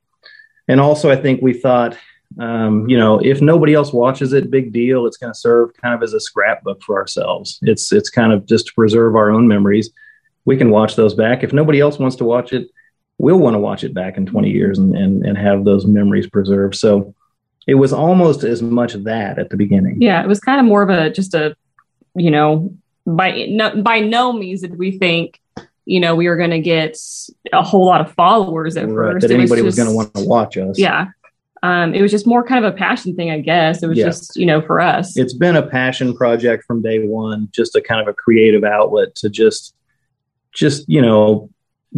[0.69, 1.97] And also i think we thought
[2.39, 5.07] um, you know if nobody else watches it big deal.
[5.07, 7.59] It's going to serve kind of as a scrapbook for ourselves.
[7.63, 9.91] It's it's kind of just to preserve our own memories.
[10.45, 11.43] We can watch those back.
[11.43, 12.71] If nobody else wants to watch it
[13.21, 16.27] we'll want to watch it back in 20 years and, and, and have those memories
[16.27, 16.75] preserved.
[16.75, 17.15] So
[17.67, 20.01] it was almost as much that at the beginning.
[20.01, 21.55] Yeah, it was kind of more of a just a,
[22.17, 22.75] you know,
[23.07, 25.41] by no, by no means did we think,
[25.85, 26.97] you know, we were going to get
[27.53, 29.29] a whole lot of followers at right, first.
[29.29, 30.79] That anybody was, was going to want to watch us.
[30.79, 31.09] Yeah.
[31.63, 33.83] Um, it was just more kind of a passion thing, I guess.
[33.83, 34.07] It was yeah.
[34.07, 35.17] just, you know, for us.
[35.17, 39.15] It's been a passion project from day one, just a kind of a creative outlet
[39.17, 39.75] to just,
[40.55, 41.51] just, you know,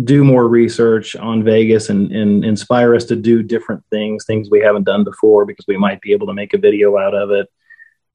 [0.03, 4.61] do more research on Vegas and, and inspire us to do different things, things we
[4.61, 7.47] haven't done before, because we might be able to make a video out of it.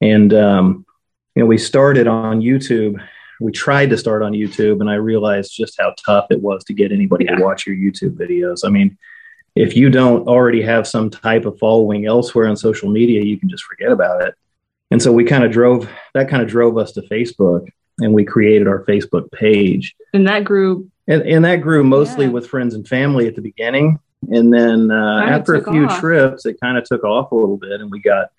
[0.00, 0.84] And, um,
[1.38, 3.00] you know, we started on YouTube.
[3.40, 6.74] We tried to start on YouTube, and I realized just how tough it was to
[6.74, 7.36] get anybody yeah.
[7.36, 8.62] to watch your YouTube videos.
[8.64, 8.98] I mean,
[9.54, 13.48] if you don't already have some type of following elsewhere on social media, you can
[13.48, 14.34] just forget about it.
[14.90, 17.68] And so we kind of drove that kind of drove us to Facebook
[18.00, 19.94] and we created our Facebook page.
[20.12, 22.32] And that grew and, and that grew mostly yeah.
[22.32, 24.00] with friends and family at the beginning
[24.32, 26.00] and then uh, after a few off.
[26.00, 28.30] trips it kind of took off a little bit and we got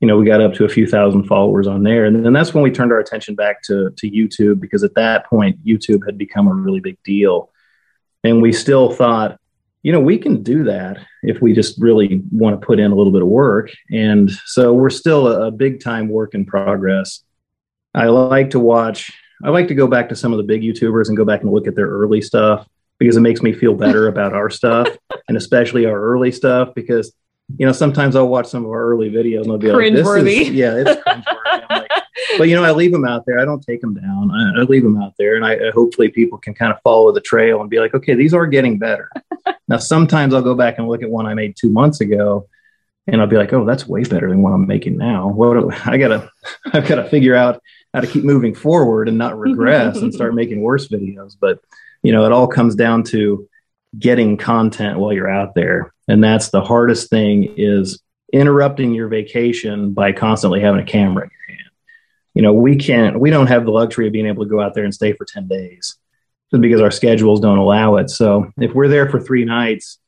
[0.00, 2.04] you know we got up to a few thousand followers on there.
[2.04, 5.26] And then that's when we turned our attention back to to youtube because at that
[5.26, 7.50] point youtube had become a really big deal.
[8.24, 9.38] And we still thought
[9.82, 12.94] you know we can do that if we just really want to put in a
[12.94, 13.70] little bit of work.
[13.90, 17.22] And so we're still a, a big time work in progress.
[17.94, 19.10] I like to watch
[19.42, 21.50] I like to go back to some of the big YouTubers and go back and
[21.50, 22.66] look at their early stuff
[22.98, 24.88] because it makes me feel better about our stuff
[25.28, 27.12] and especially our early stuff because
[27.56, 30.06] you know sometimes I'll watch some of our early videos and I'll be like, "This
[30.06, 31.90] is yeah, it's cringeworthy." like,
[32.36, 33.38] but you know, I leave them out there.
[33.38, 34.30] I don't take them down.
[34.30, 37.12] I, I leave them out there, and I, I hopefully people can kind of follow
[37.12, 39.10] the trail and be like, "Okay, these are getting better."
[39.68, 42.48] now, sometimes I'll go back and look at one I made two months ago,
[43.06, 45.56] and I'll be like, "Oh, that's way better than what I'm making now." What
[45.86, 46.30] I gotta,
[46.72, 47.62] I've got to figure out
[47.94, 51.34] how to keep moving forward and not regress and start making worse videos.
[51.40, 51.60] But
[52.02, 53.47] you know, it all comes down to
[53.96, 58.00] getting content while you're out there, and that's the hardest thing is
[58.32, 61.70] interrupting your vacation by constantly having a camera in your hand.
[62.34, 64.74] You know, we can't, we don't have the luxury of being able to go out
[64.74, 65.96] there and stay for 10 days
[66.50, 68.10] because our schedules don't allow it.
[68.10, 69.98] So if we're there for three nights,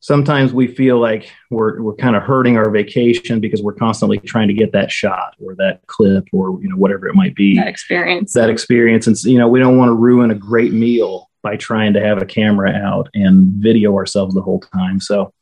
[0.00, 4.48] sometimes we feel like we're we're kind of hurting our vacation because we're constantly trying
[4.48, 7.68] to get that shot or that clip or you know whatever it might be that
[7.68, 11.56] experience that experience and you know we don't want to ruin a great meal by
[11.56, 15.00] trying to have a camera out and video ourselves the whole time.
[15.00, 15.32] So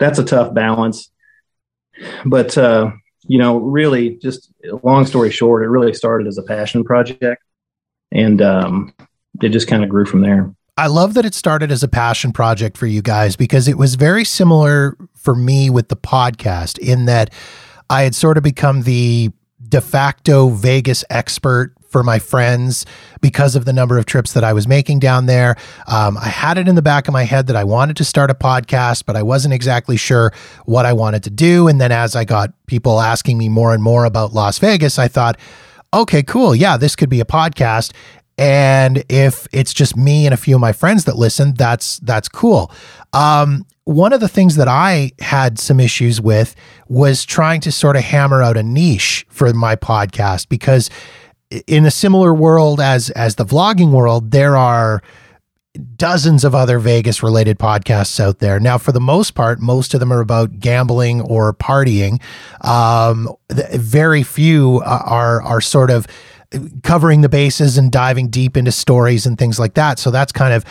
[0.00, 1.10] that's a tough balance.
[2.24, 2.90] But uh
[3.26, 7.42] you know really just long story short it really started as a passion project.
[8.12, 8.94] And um
[9.42, 10.54] it just kind of grew from there.
[10.76, 13.94] I love that it started as a passion project for you guys because it was
[13.94, 17.32] very similar for me with the podcast in that
[17.88, 19.30] I had sort of become the
[19.68, 22.84] de facto Vegas expert for my friends
[23.20, 25.54] because of the number of trips that I was making down there.
[25.86, 28.32] Um, I had it in the back of my head that I wanted to start
[28.32, 30.32] a podcast, but I wasn't exactly sure
[30.64, 31.68] what I wanted to do.
[31.68, 35.06] And then as I got people asking me more and more about Las Vegas, I
[35.06, 35.38] thought,
[35.92, 36.52] okay, cool.
[36.52, 37.92] Yeah, this could be a podcast.
[38.36, 42.28] And if it's just me and a few of my friends that listen, that's that's
[42.28, 42.72] cool.
[43.12, 46.56] Um, one of the things that I had some issues with
[46.88, 50.90] was trying to sort of hammer out a niche for my podcast because
[51.66, 55.02] in a similar world as as the vlogging world, there are
[55.96, 58.60] dozens of other Vegas related podcasts out there.
[58.60, 62.20] Now, for the most part, most of them are about gambling or partying.
[62.60, 66.06] Um, very few are are sort of
[66.82, 69.98] covering the bases and diving deep into stories and things like that.
[69.98, 70.64] So that's kind of,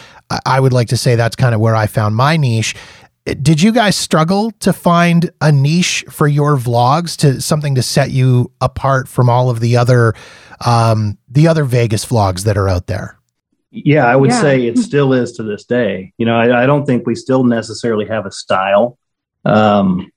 [0.46, 2.76] I would like to say that's kind of where I found my niche.
[3.26, 8.12] Did you guys struggle to find a niche for your vlogs to something to set
[8.12, 10.14] you apart from all of the other
[10.66, 13.18] um, the other Vegas vlogs that are out there?
[13.72, 14.42] Yeah, I would yeah.
[14.42, 16.14] say it still is to this day.
[16.18, 19.00] You know, I, I, don't think we still necessarily have a style.
[19.46, 20.12] Um,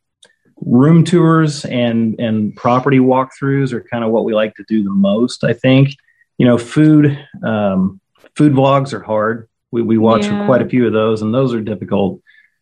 [0.56, 4.90] room tours and and property walkthroughs are kind of what we like to do the
[4.90, 5.44] most.
[5.44, 5.90] I think.
[6.38, 8.00] You know, food um,
[8.34, 9.48] food vlogs are hard.
[9.70, 10.44] We we watch yeah.
[10.44, 12.20] quite a few of those, and those are difficult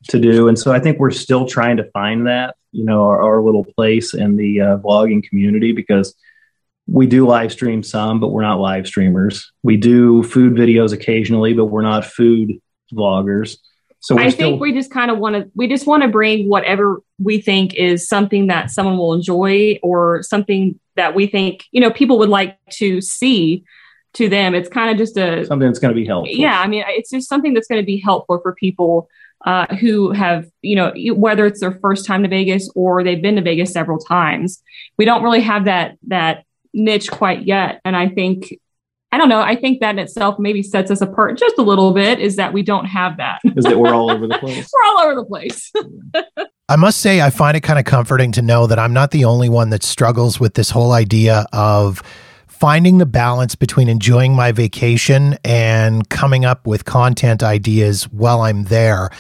[0.09, 0.49] to do.
[0.49, 2.57] And so I think we're still trying to find that.
[2.73, 6.14] You know, our, our little place in the uh, vlogging community because
[6.87, 9.53] we do live stream some, but we're not live streamers.
[9.62, 12.53] We do food videos occasionally, but we're not food
[12.93, 13.59] vloggers.
[14.01, 16.49] So I still- think we just kind of want to we just want to bring
[16.49, 21.81] whatever we think is something that someone will enjoy or something that we think, you
[21.81, 23.64] know, people would like to see
[24.14, 24.55] to them.
[24.55, 26.37] It's kind of just a something that's going to be helpful.
[26.37, 29.09] Yeah, I mean, it's just something that's going to be helpful for people
[29.44, 33.37] uh, who have, you know, whether it's their first time to Vegas or they've been
[33.37, 34.62] to Vegas several times.
[34.96, 37.80] We don't really have that that niche quite yet.
[37.85, 38.59] And I think,
[39.12, 41.92] I don't know, I think that in itself maybe sets us apart just a little
[41.92, 43.40] bit is that we don't have that.
[43.44, 44.68] is that we're all over the place?
[44.72, 45.70] we're all over the place.
[46.68, 49.26] I must say, I find it kind of comforting to know that I'm not the
[49.26, 52.02] only one that struggles with this whole idea of
[52.59, 58.64] finding the balance between enjoying my vacation and coming up with content ideas while I'm
[58.64, 59.11] there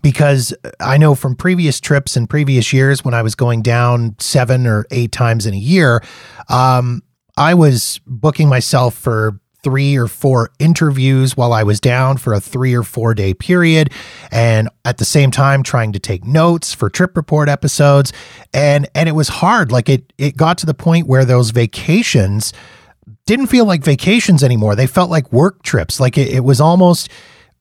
[0.00, 4.66] because I know from previous trips and previous years when I was going down seven
[4.66, 6.04] or eight times in a year,
[6.48, 7.02] um,
[7.36, 12.40] I was booking myself for three or four interviews while I was down for a
[12.40, 13.90] three or four day period.
[14.30, 18.12] And at the same time, trying to take notes for trip report episodes.
[18.52, 19.72] And, and it was hard.
[19.72, 22.52] Like it, it got to the point where those vacations
[23.26, 24.76] didn't feel like vacations anymore.
[24.76, 26.00] They felt like work trips.
[26.00, 27.08] Like it, it was almost,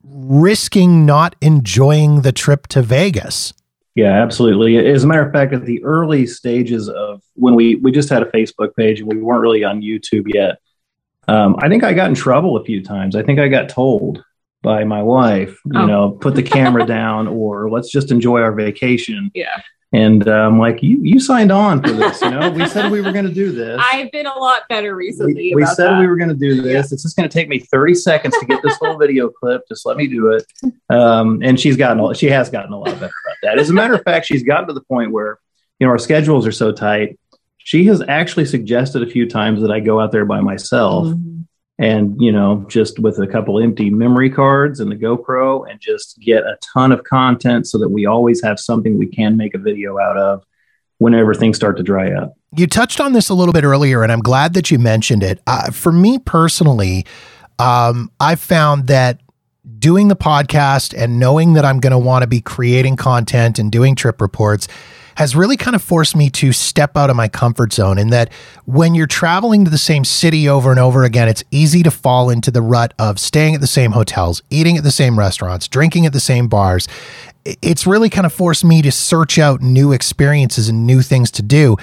[0.04, 3.54] risking not enjoying the trip to Vegas.
[3.96, 4.78] Yeah, absolutely.
[4.78, 8.24] As a matter of fact, at the early stages of when we we just had
[8.24, 10.58] a Facebook page and we weren't really on YouTube yet,
[11.28, 13.16] um, I think I got in trouble a few times.
[13.16, 14.24] I think I got told
[14.64, 15.86] by my wife, you oh.
[15.86, 19.32] know, put the camera down or let's just enjoy our vacation.
[19.36, 19.62] Yeah.
[19.94, 22.50] And I'm um, like, you you signed on for this, you know.
[22.50, 23.80] we said we were going to do this.
[23.94, 25.54] I've been a lot better recently.
[25.54, 26.00] We, we said that.
[26.00, 26.74] we were going to do this.
[26.74, 26.94] Yeah.
[26.96, 29.68] It's just going to take me 30 seconds to get this whole video clip.
[29.68, 30.46] Just let me do it.
[30.90, 33.60] Um, and she's gotten, she has gotten a lot better about that.
[33.60, 35.38] As a matter of fact, she's gotten to the point where,
[35.78, 37.20] you know, our schedules are so tight.
[37.60, 41.06] She has actually suggested a few times that I go out there by myself.
[41.08, 41.42] Mm-hmm
[41.80, 46.20] and you know just with a couple empty memory cards and the GoPro and just
[46.20, 49.58] get a ton of content so that we always have something we can make a
[49.58, 50.44] video out of
[51.00, 52.34] whenever things start to dry up.
[52.56, 55.42] You touched on this a little bit earlier and I'm glad that you mentioned it.
[55.48, 57.06] Uh, for me personally,
[57.58, 59.20] um, I've found that
[59.80, 63.72] doing the podcast and knowing that I'm going to want to be creating content and
[63.72, 64.68] doing trip reports
[65.16, 68.32] has really kind of forced me to step out of my comfort zone in that
[68.66, 72.30] when you're traveling to the same city over and over again, it's easy to fall
[72.30, 76.06] into the rut of staying at the same hotels, eating at the same restaurants, drinking
[76.06, 76.88] at the same bars.
[77.62, 81.42] It's really kind of forced me to search out new experiences and new things to
[81.42, 81.76] do.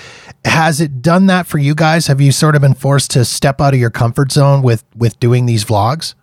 [0.45, 2.07] Has it done that for you guys?
[2.07, 5.21] Have you sort of been forced to step out of your comfort zone with with
[5.21, 6.15] doing these vlogs?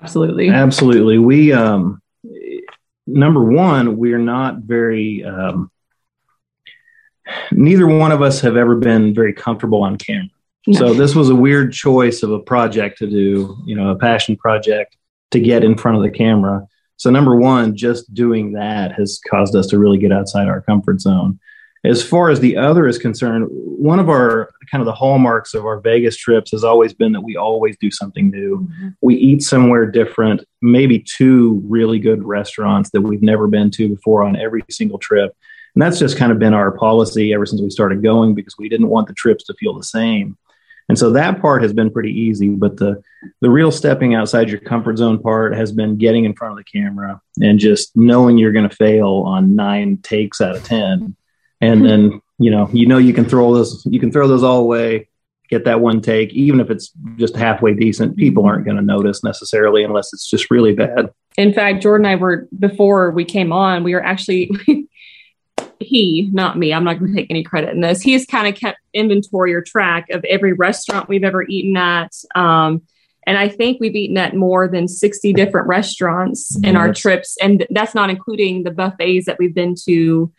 [0.00, 0.48] Absolutely.
[0.48, 1.18] Absolutely.
[1.18, 2.00] We um
[3.06, 5.70] number one, we're not very um
[7.52, 10.28] neither one of us have ever been very comfortable on camera.
[10.66, 10.78] No.
[10.78, 14.36] So this was a weird choice of a project to do, you know, a passion
[14.36, 14.96] project
[15.32, 16.66] to get in front of the camera.
[16.96, 21.00] So number one, just doing that has caused us to really get outside our comfort
[21.00, 21.38] zone.
[21.84, 25.66] As far as the other is concerned, one of our kind of the hallmarks of
[25.66, 28.60] our Vegas trips has always been that we always do something new.
[28.60, 28.88] Mm-hmm.
[29.02, 34.22] We eat somewhere different, maybe two really good restaurants that we've never been to before
[34.22, 35.36] on every single trip.
[35.74, 38.68] And that's just kind of been our policy ever since we started going because we
[38.68, 40.36] didn't want the trips to feel the same.
[40.88, 43.02] And so that part has been pretty easy, but the
[43.40, 46.64] the real stepping outside your comfort zone part has been getting in front of the
[46.78, 51.16] camera and just knowing you're going to fail on 9 takes out of 10.
[51.62, 54.60] And then, you know, you know you can throw those you can throw those all
[54.60, 55.08] away
[55.48, 59.22] get that one take, even if it's just halfway decent, people aren't going to notice
[59.22, 61.10] necessarily unless it's just really bad.
[61.36, 64.50] In fact, Jordan and I were before we came on, we were actually
[65.80, 68.00] he, not me, I'm not going to take any credit in this.
[68.00, 72.12] He's kind of kept inventory or track of every restaurant we've ever eaten at.
[72.34, 72.82] Um,
[73.26, 77.36] and I think we've eaten at more than 60 different restaurants in our trips.
[77.40, 80.30] And that's not including the buffets that we've been to.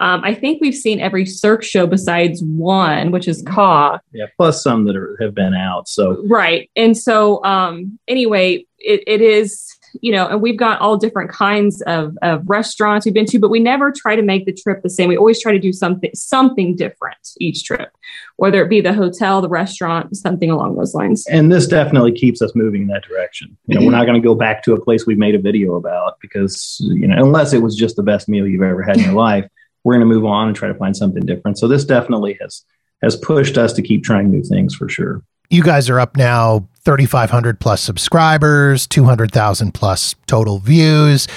[0.00, 3.98] Um, I think we've seen every Cirque show besides one, which is KÀ.
[4.12, 5.88] Yeah, plus some that are, have been out.
[5.88, 10.96] So right, and so um, anyway, it, it is you know, and we've got all
[10.96, 14.52] different kinds of, of restaurants we've been to, but we never try to make the
[14.52, 15.08] trip the same.
[15.08, 17.90] We always try to do something something different each trip,
[18.36, 21.26] whether it be the hotel, the restaurant, something along those lines.
[21.28, 23.56] And this definitely keeps us moving in that direction.
[23.66, 25.74] You know, we're not going to go back to a place we made a video
[25.74, 29.04] about because you know, unless it was just the best meal you've ever had in
[29.04, 29.48] your life,
[29.84, 31.58] we're going to move on and try to find something different.
[31.58, 32.64] So this definitely has
[33.02, 35.22] has pushed us to keep trying new things for sure.
[35.48, 41.28] You guys are up now 3,500 plus subscribers, 200,000 plus total views.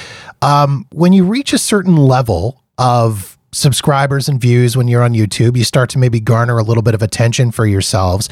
[0.41, 5.55] Um, when you reach a certain level of subscribers and views when you're on YouTube,
[5.55, 8.29] you start to maybe garner a little bit of attention for yourselves.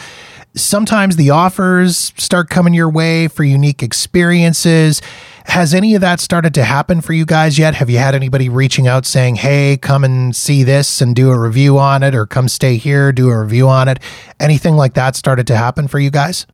[0.56, 5.02] Sometimes the offers start coming your way for unique experiences.
[5.46, 7.76] Has any of that started to happen for you guys yet?
[7.76, 11.40] Have you had anybody reaching out saying, hey, come and see this and do a
[11.40, 14.00] review on it, or come stay here, do a review on it?
[14.40, 16.46] Anything like that started to happen for you guys?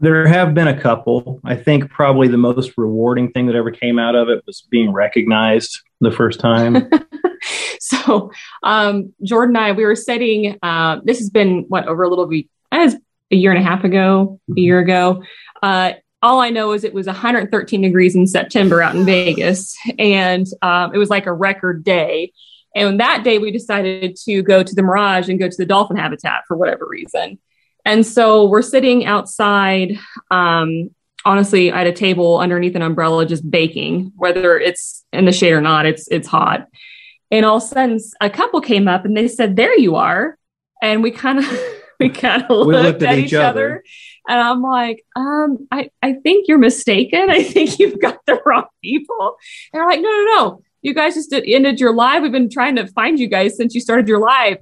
[0.00, 1.40] There have been a couple.
[1.44, 4.92] I think probably the most rewarding thing that ever came out of it was being
[4.92, 6.90] recognized the first time.
[7.80, 8.30] so,
[8.62, 12.26] um, Jordan and I, we were setting, uh, this has been what, over a little
[12.26, 12.96] bit, as
[13.30, 15.22] a year and a half ago, a year ago.
[15.62, 20.46] Uh, all I know is it was 113 degrees in September out in Vegas, and
[20.62, 22.32] um, it was like a record day.
[22.74, 25.96] And that day, we decided to go to the Mirage and go to the dolphin
[25.96, 27.38] habitat for whatever reason.
[27.84, 29.98] And so we're sitting outside,
[30.30, 30.90] um,
[31.24, 35.60] honestly, at a table underneath an umbrella, just baking, whether it's in the shade or
[35.60, 35.86] not.
[35.86, 36.68] It's it's hot.
[37.30, 40.38] And all of a sudden, a couple came up and they said, "There you are,"
[40.82, 41.60] and we kind of
[42.00, 43.48] we kind of looked, looked, at, at each, each other.
[43.48, 43.84] other.
[44.26, 47.28] And I'm like, um, I, I think you're mistaken.
[47.30, 49.36] I think you've got the wrong people.
[49.72, 50.62] And they're like, no, no, no.
[50.82, 52.22] You guys just ended your live.
[52.22, 54.58] We've been trying to find you guys since you started your live.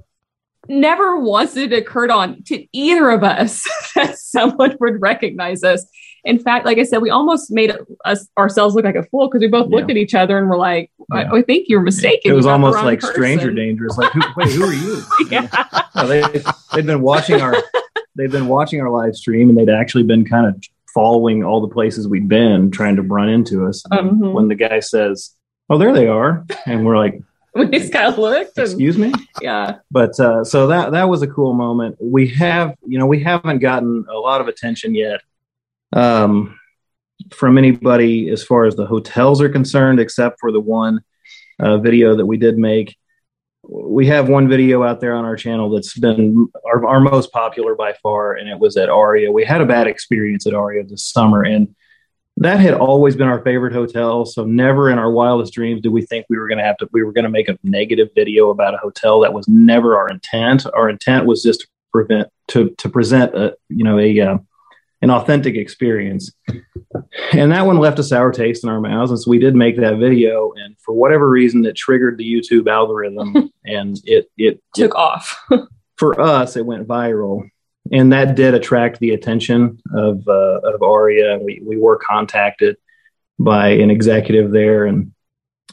[0.67, 3.63] Never once did it occurred on to either of us
[3.95, 5.85] that someone would recognize us.
[6.25, 9.41] In fact, like I said, we almost made us ourselves look like a fool because
[9.41, 9.75] we both yeah.
[9.75, 11.33] looked at each other and were like, I, yeah.
[11.33, 12.31] I think you're mistaken.
[12.31, 13.15] It was almost like person.
[13.15, 13.97] stranger dangerous.
[13.97, 15.01] Like, who, wait, who are you?
[15.29, 15.49] yeah.
[15.95, 16.21] no, they,
[16.73, 17.55] they've been watching our
[18.15, 21.73] they've been watching our live stream and they'd actually been kind of following all the
[21.73, 23.83] places we'd been trying to run into us.
[23.91, 24.31] Mm-hmm.
[24.31, 25.35] When the guy says,
[25.69, 27.19] "Oh, there they are," and we're like,
[27.55, 28.57] we just kind of looked.
[28.57, 29.13] And, Excuse me.
[29.41, 29.77] Yeah.
[29.91, 31.97] But uh, so that that was a cool moment.
[31.99, 35.21] We have, you know, we haven't gotten a lot of attention yet
[35.93, 36.59] um,
[37.31, 41.01] from anybody as far as the hotels are concerned, except for the one
[41.59, 42.97] uh, video that we did make
[43.63, 47.75] we have one video out there on our channel that's been our, our most popular
[47.75, 49.31] by far, and it was at Aria.
[49.31, 51.73] We had a bad experience at Aria this summer, and
[52.37, 54.25] that had always been our favorite hotel.
[54.25, 56.89] So never in our wildest dreams did we think we were going to have to
[56.91, 59.19] we were going to make a negative video about a hotel.
[59.21, 60.65] That was never our intent.
[60.73, 64.37] Our intent was just to prevent to to present a you know a uh,
[65.03, 66.31] an authentic experience.
[67.33, 69.11] And that one left a sour taste in our mouths.
[69.11, 70.53] And so we did make that video.
[70.55, 75.37] And for whatever reason, it triggered the YouTube algorithm and it, it took it, off.
[75.97, 77.49] for us, it went viral.
[77.91, 81.37] And that did attract the attention of, uh, of Aria.
[81.37, 82.77] We, we were contacted
[83.37, 84.85] by an executive there.
[84.85, 85.13] And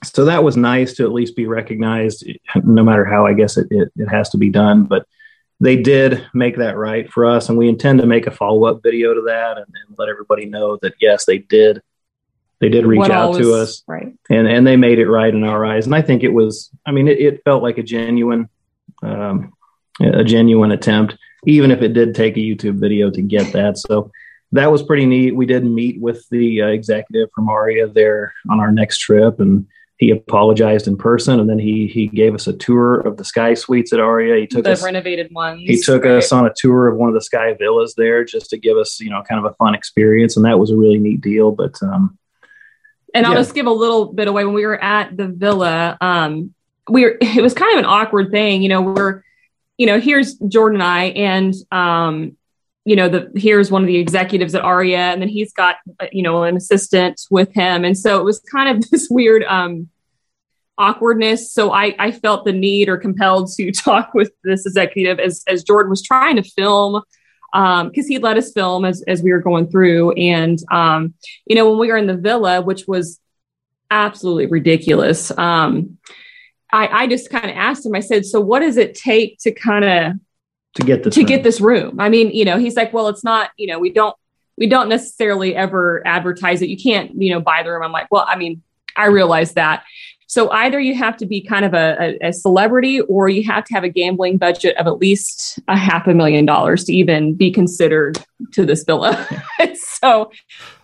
[0.03, 2.27] so that was nice to at least be recognized,
[2.65, 4.85] no matter how I guess it, it, it has to be done.
[4.85, 5.07] But
[5.61, 8.83] they did make that right for us, and we intend to make a follow up
[8.83, 11.83] video to that and, and, let everybody know that yes, they did.
[12.61, 14.15] They did reach what out to us, right?
[14.31, 15.85] And and they made it right in our eyes.
[15.85, 16.71] And I think it was.
[16.87, 18.49] I mean, it, it felt like a genuine,
[19.03, 19.53] um,
[20.01, 21.17] a genuine attempt,
[21.47, 23.79] even if it did take a YouTube video to get that.
[23.79, 24.11] So
[24.53, 25.35] that was pretty neat.
[25.35, 29.67] We did meet with the uh, executive from Aria there on our next trip, and
[30.01, 33.53] he apologized in person and then he he gave us a tour of the sky
[33.53, 36.15] suites at aria he took the us renovated ones he took right.
[36.15, 38.99] us on a tour of one of the sky villas there just to give us
[38.99, 41.81] you know kind of a fun experience and that was a really neat deal but
[41.83, 42.19] um
[43.15, 43.31] and yeah.
[43.31, 46.55] i'll just give a little bit away when we were at the villa um
[46.89, 49.23] we were it was kind of an awkward thing you know we're
[49.81, 52.37] you know here's jordan and i and um
[52.85, 56.07] you know the here's one of the executives at aria and then he's got uh,
[56.13, 59.89] you know an assistant with him and so it was kind of this weird um
[60.77, 65.43] awkwardness so i i felt the need or compelled to talk with this executive as
[65.47, 67.03] as jordan was trying to film
[67.53, 70.13] because um, he let us film as, as we were going through.
[70.13, 71.15] And, um,
[71.47, 73.19] you know, when we were in the villa, which was
[73.91, 75.99] absolutely ridiculous, um,
[76.73, 79.53] I, I just kind of asked him, I said, so what does it take to
[79.53, 80.13] kind of
[80.75, 81.27] to get this to room.
[81.27, 82.01] get this room?
[82.01, 84.17] I mean, you know, he's like, well, it's not, you know, we don't
[84.57, 86.69] we don't necessarily ever advertise it.
[86.69, 87.83] You can't, you know, buy the room.
[87.83, 88.63] I'm like, well, I mean,
[88.95, 89.85] I realize that.
[90.27, 93.65] So either you have to be kind of a, a, a, celebrity or you have
[93.65, 97.35] to have a gambling budget of at least a half a million dollars to even
[97.35, 98.17] be considered
[98.53, 99.27] to this villa.
[99.75, 100.31] so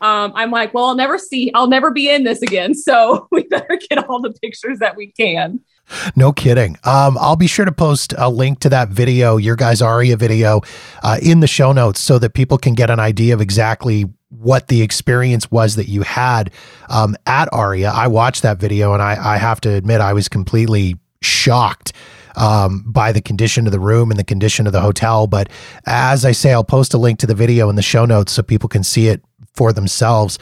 [0.01, 2.75] um, I'm like, well, I'll never see, I'll never be in this again.
[2.75, 5.61] So we better get all the pictures that we can.
[6.15, 6.77] No kidding.
[6.85, 10.63] Um, I'll be sure to post a link to that video, your guys' Aria video,
[11.03, 14.69] uh, in the show notes so that people can get an idea of exactly what
[14.69, 16.51] the experience was that you had
[16.89, 17.91] um, at Aria.
[17.91, 21.93] I watched that video and I, I have to admit, I was completely shocked
[22.37, 25.27] um, by the condition of the room and the condition of the hotel.
[25.27, 25.49] But
[25.87, 28.43] as I say, I'll post a link to the video in the show notes so
[28.43, 29.23] people can see it
[29.55, 30.39] for themselves.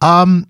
[0.00, 0.46] Um,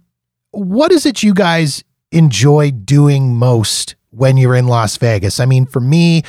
[0.50, 5.40] what is it you guys enjoy doing most when you're in Las Vegas?
[5.40, 6.22] I mean, for me,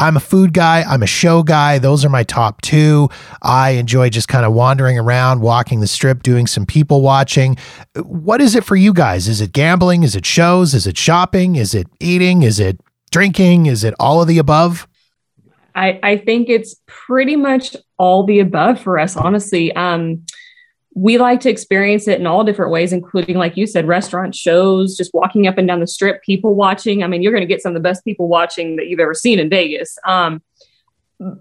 [0.00, 1.78] I'm a food guy, I'm a show guy.
[1.78, 3.08] Those are my top two.
[3.42, 7.56] I enjoy just kind of wandering around, walking the strip, doing some people watching.
[8.02, 9.28] What is it for you guys?
[9.28, 10.02] Is it gambling?
[10.02, 10.74] Is it shows?
[10.74, 11.54] Is it shopping?
[11.54, 12.42] Is it eating?
[12.42, 12.80] Is it
[13.12, 13.66] drinking?
[13.66, 14.88] Is it all of the above?
[15.76, 19.72] I, I think it's pretty much all the above for us, honestly.
[19.74, 20.24] Um,
[20.94, 24.96] we like to experience it in all different ways, including, like you said, restaurant shows,
[24.96, 27.02] just walking up and down the strip, people watching.
[27.02, 29.14] I mean, you're going to get some of the best people watching that you've ever
[29.14, 29.98] seen in Vegas.
[30.06, 30.40] Um,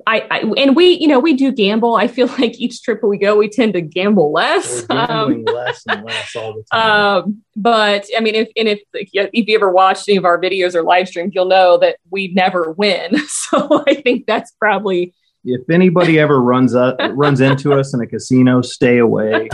[0.08, 1.96] I, I, and we, you know, we do gamble.
[1.96, 4.86] I feel like each trip we go, we tend to gamble less.
[4.90, 7.24] Um, less and less all the time.
[7.26, 10.74] Um, but I mean, if and if if you ever watched any of our videos
[10.76, 13.16] or live streams, you'll know that we never win.
[13.28, 15.14] So I think that's probably
[15.46, 19.50] if anybody ever runs up runs into us in a casino, stay away.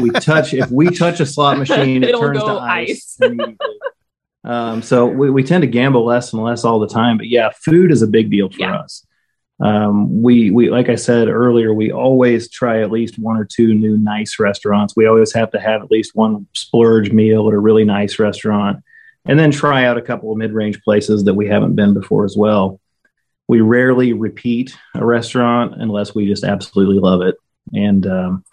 [0.00, 3.18] we touch if we touch a slot machine, it turns to ice.
[3.22, 3.38] ice.
[4.44, 7.18] um, so we, we tend to gamble less and less all the time.
[7.18, 8.78] But yeah, food is a big deal for yeah.
[8.78, 9.04] us.
[9.60, 13.74] Um, we we like I said earlier, we always try at least one or two
[13.74, 14.94] new nice restaurants.
[14.96, 18.82] We always have to have at least one splurge meal at a really nice restaurant,
[19.26, 22.24] and then try out a couple of mid range places that we haven't been before
[22.24, 22.80] as well
[23.48, 27.34] we rarely repeat a restaurant unless we just absolutely love it.
[27.74, 28.44] And um,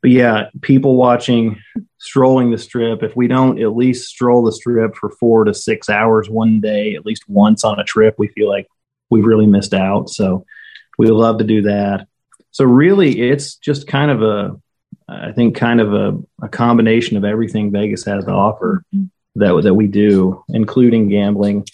[0.00, 1.60] but yeah, people watching,
[1.98, 3.02] strolling the strip.
[3.02, 6.94] If we don't at least stroll the strip for four to six hours one day,
[6.94, 8.68] at least once on a trip, we feel like
[9.10, 10.10] we've really missed out.
[10.10, 10.44] So
[10.98, 12.06] we love to do that.
[12.50, 14.60] So really, it's just kind of a,
[15.08, 18.84] I think, kind of a, a combination of everything Vegas has to offer
[19.36, 21.66] that that we do, including gambling.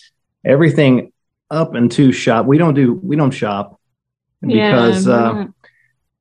[0.44, 1.09] Everything
[1.50, 2.46] up into shop.
[2.46, 3.80] We don't do we don't shop
[4.40, 5.46] because yeah, uh,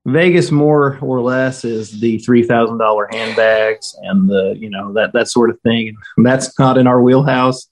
[0.06, 5.14] Vegas more or less is the three thousand dollar handbags and the you know that
[5.14, 5.96] that sort of thing.
[6.18, 7.68] That's not in our wheelhouse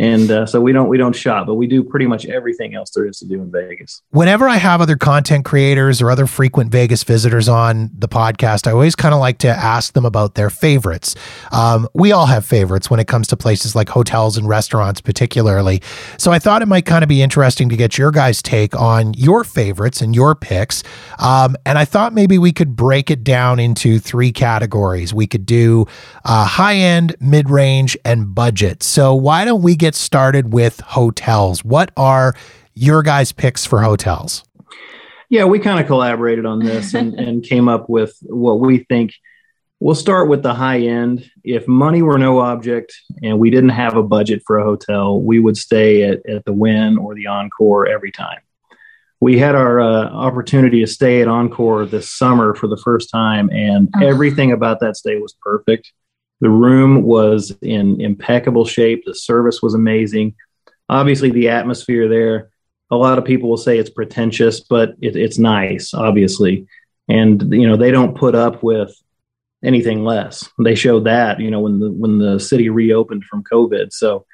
[0.00, 2.90] and uh, so we don't we don't shop but we do pretty much everything else
[2.90, 4.02] there is to do in vegas.
[4.10, 8.72] Whenever i have other content creators or other frequent vegas visitors on the podcast i
[8.72, 11.14] always kind of like to ask them about their favorites.
[11.52, 15.82] Um, we all have favorites when it comes to places like hotels and restaurants particularly.
[16.16, 19.12] So i thought it might kind of be interesting to get your guys take on
[19.14, 20.82] your favorites and your picks.
[21.18, 25.12] Um, and i thought maybe we could break it down into three categories.
[25.12, 25.86] We could do
[26.24, 28.82] uh, high end mid-range and budget.
[28.82, 31.64] So why don't we get started with hotels.
[31.64, 32.34] What are
[32.74, 34.44] your guys' picks for hotels?
[35.28, 39.12] Yeah, we kind of collaborated on this and, and came up with what we think.
[39.78, 41.30] We'll start with the high end.
[41.42, 45.38] If money were no object and we didn't have a budget for a hotel, we
[45.38, 48.40] would stay at, at the Wynn or the Encore every time.
[49.20, 53.50] We had our uh, opportunity to stay at Encore this summer for the first time,
[53.50, 54.06] and oh.
[54.06, 55.92] everything about that stay was perfect.
[56.40, 59.04] The room was in impeccable shape.
[59.04, 60.34] The service was amazing.
[60.88, 62.50] Obviously, the atmosphere there,
[62.90, 66.66] a lot of people will say it's pretentious, but it, it's nice, obviously.
[67.08, 68.94] And, you know, they don't put up with
[69.62, 70.48] anything less.
[70.58, 73.92] They showed that, you know, when the, when the city reopened from COVID.
[73.92, 74.26] So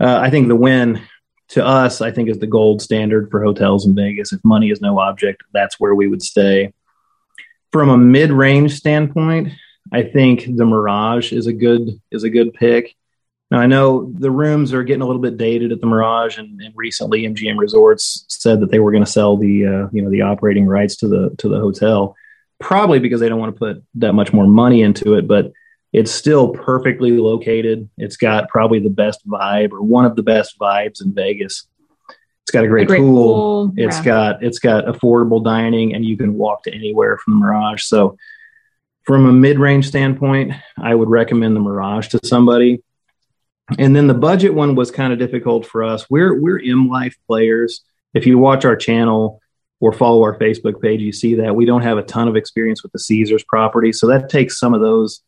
[0.00, 1.00] uh, I think the Wynn
[1.48, 4.32] to us, I think is the gold standard for hotels in Vegas.
[4.32, 6.72] If money is no object, that's where we would stay.
[7.72, 9.52] From a mid range standpoint,
[9.92, 12.94] I think the Mirage is a good is a good pick.
[13.50, 16.60] Now I know the rooms are getting a little bit dated at the Mirage, and,
[16.60, 20.10] and recently MGM Resorts said that they were going to sell the uh, you know
[20.10, 22.16] the operating rights to the to the hotel,
[22.58, 25.28] probably because they don't want to put that much more money into it.
[25.28, 25.52] But
[25.92, 27.88] it's still perfectly located.
[27.96, 31.66] It's got probably the best vibe or one of the best vibes in Vegas.
[32.42, 33.14] It's got a great, A great pool.
[33.34, 34.04] pool, It's yeah.
[34.04, 37.84] got it's got affordable dining, and you can walk to anywhere from the Mirage.
[37.84, 38.16] So,
[39.06, 42.82] from a mid-range standpoint, I would recommend the Mirage to somebody.
[43.78, 46.08] And then the budget one was kind of difficult for us.
[46.10, 47.82] We're we're M Life players.
[48.14, 49.40] If you watch our channel
[49.80, 52.82] or follow our Facebook page, you see that we don't have a ton of experience
[52.82, 55.20] with the Caesars property, so that takes some of those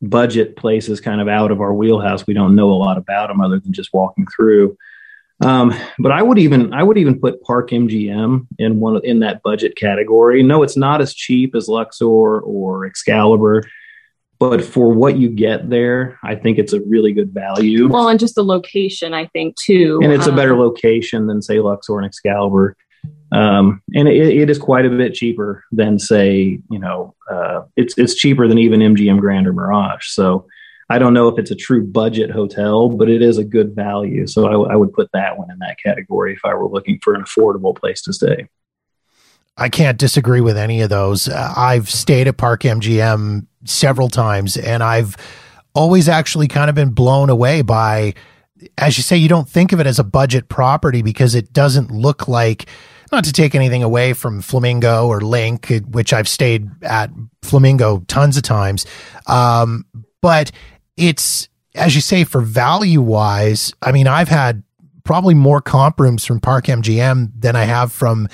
[0.00, 2.26] budget places kind of out of our wheelhouse.
[2.26, 4.76] We don't know a lot about them other than just walking through.
[5.40, 9.42] Um, but I would even I would even put Park MGM in one in that
[9.42, 10.42] budget category.
[10.42, 13.62] No, it's not as cheap as Luxor or Excalibur,
[14.40, 17.88] but for what you get there, I think it's a really good value.
[17.88, 20.00] Well, and just the location, I think too.
[20.02, 22.76] and it's a Um, better location than say Luxor and Excalibur.
[23.30, 27.96] Um, and it, it is quite a bit cheaper than say, you know, uh, it's
[27.96, 30.06] it's cheaper than even MGM Grand or Mirage.
[30.08, 30.46] So
[30.90, 34.26] I don't know if it's a true budget hotel, but it is a good value.
[34.26, 37.22] So I, would put that one in that category if I were looking for an
[37.22, 38.48] affordable place to stay.
[39.58, 41.28] I can't disagree with any of those.
[41.28, 45.16] I've stayed at Park MGM several times and I've
[45.74, 48.14] always actually kind of been blown away by,
[48.78, 51.90] as you say, you don't think of it as a budget property because it doesn't
[51.90, 52.66] look like,
[53.12, 57.10] not to take anything away from Flamingo or Linq, which I've stayed at
[57.42, 58.86] Flamingo tons of times.
[59.26, 59.84] Um,
[60.22, 60.50] but
[60.98, 64.62] it's, as you say, for value wise, I mean, I've had
[65.04, 68.28] probably more comp rooms from Park MGM than I have from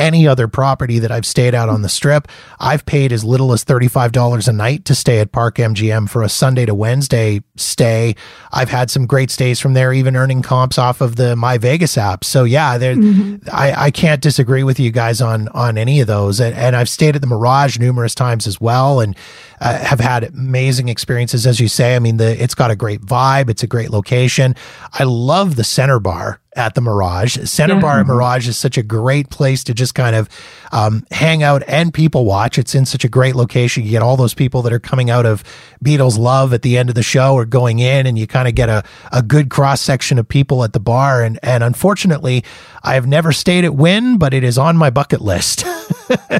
[0.00, 2.26] any other property that I've stayed out on the strip.
[2.58, 6.28] I've paid as little as $35 a night to stay at Park MGM for a
[6.28, 8.14] Sunday to Wednesday stay.
[8.50, 11.98] I've had some great stays from there, even earning comps off of the My Vegas
[11.98, 12.24] app.
[12.24, 13.48] So yeah, there, mm-hmm.
[13.52, 16.40] I, I can't disagree with you guys on, on any of those.
[16.40, 19.00] And, and I've stayed at the Mirage numerous times as well.
[19.00, 19.14] And
[19.60, 21.94] uh, have had amazing experiences, as you say.
[21.94, 23.50] I mean, the it's got a great vibe.
[23.50, 24.54] It's a great location.
[24.92, 27.36] I love the center bar at the Mirage.
[27.48, 27.80] Center Yeah.
[27.80, 30.28] bar at Mirage is such a great place to just kind of
[30.72, 32.58] um, hang out and people watch.
[32.58, 33.84] It's in such a great location.
[33.84, 35.44] You get all those people that are coming out of
[35.84, 38.54] Beatles Love at the end of the show or going in, and you kind of
[38.54, 38.82] get a,
[39.12, 41.22] a good cross section of people at the bar.
[41.22, 42.44] And and unfortunately,
[42.82, 45.64] I have never stayed at Wynn, but it is on my bucket list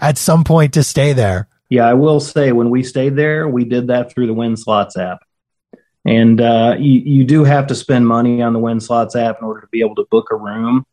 [0.00, 1.48] at some point to stay there.
[1.68, 4.96] Yeah, I will say when we stayed there, we did that through the Wynn Slots
[4.96, 5.20] app.
[6.04, 9.46] And uh, you, you do have to spend money on the Wynn Slots app in
[9.46, 10.86] order to be able to book a room.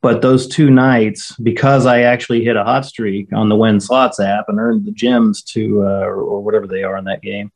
[0.00, 4.20] But those two nights, because I actually hit a hot streak on the Wynn Slots
[4.20, 7.50] app and earned the gems to, uh, or, whatever they are in that game,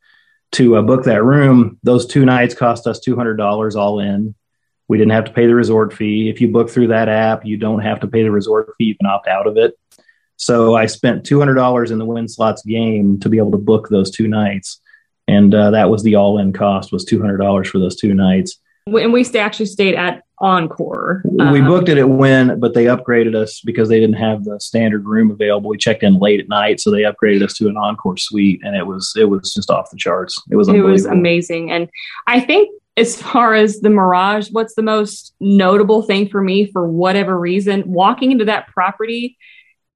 [0.53, 4.35] to uh, book that room, those two nights cost us $200 all in.
[4.89, 6.31] We didn't have to pay the resort fee.
[6.31, 8.85] If you book through that app, you don't have to pay the resort fee.
[8.85, 9.75] You can opt out of it.
[10.39, 13.59] So I spent two hundred dollars in the Wynn slots game to be able to
[13.59, 14.81] book those two nights,
[15.27, 18.59] and uh, that was the all-in cost was two hundred dollars for those two nights.
[18.87, 21.23] and we actually stayed at Encore.
[21.25, 24.61] we Um, booked it at Wynn, but they upgraded us because they didn't have the
[24.61, 25.71] standard room available.
[25.71, 28.77] We checked in late at night, so they upgraded us to an encore suite, and
[28.77, 30.41] it was it was just off the charts.
[30.51, 31.89] It was it was amazing and
[32.29, 36.87] i think as far as the mirage what's the most notable thing for me for
[36.89, 39.37] whatever reason walking into that property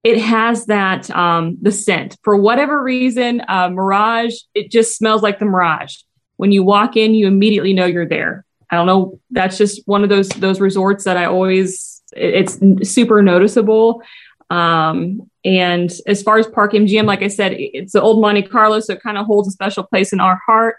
[0.04, 2.16] it has that um, the scent.
[2.22, 5.96] For whatever reason uh, mirage it just smells like the mirage.
[6.36, 8.44] When you walk in you immediately know you're there.
[8.70, 12.90] I don't know that's just one of those those resorts that i always it- it's
[12.90, 14.02] super noticeable.
[14.50, 18.80] Um, and as far as Park MGM, like I said, it's the old Monte Carlo,
[18.80, 20.76] so it kind of holds a special place in our heart.